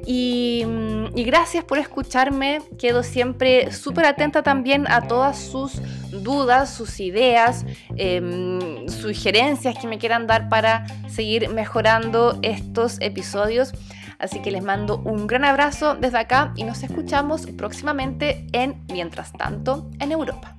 Y, 0.05 0.63
mm, 0.63 1.15
gracias 1.23 1.63
por 1.63 1.79
escucharme. 1.79 2.59
Quedo 2.77 3.01
siempre 3.01 3.71
súper 3.71 4.05
atenta 4.05 4.43
también 4.43 4.85
a 4.87 5.07
todas 5.07 5.39
sus 5.39 5.81
dudas, 6.11 6.73
sus 6.73 6.99
ideas, 6.99 7.65
em, 7.95 8.87
sugerencias 8.87 9.77
que 9.77 9.87
me 9.87 9.97
quieran 9.97 10.27
dar 10.27 10.49
para 10.49 10.85
seguir 11.07 11.49
mejorando 11.49 12.37
estos 12.41 12.97
episodios. 13.01 13.73
Así 14.19 14.39
que 14.41 14.51
les 14.51 14.63
mando 14.63 14.99
un 14.99 15.25
gran 15.25 15.45
abrazo 15.45 15.95
desde 15.95 16.19
acá 16.19 16.53
y 16.55 16.63
nos 16.63 16.83
escuchamos 16.83 17.47
próximamente 17.47 18.45
en 18.51 18.83
Mientras 18.87 19.33
tanto 19.33 19.89
en 19.99 20.11
Europa. 20.11 20.55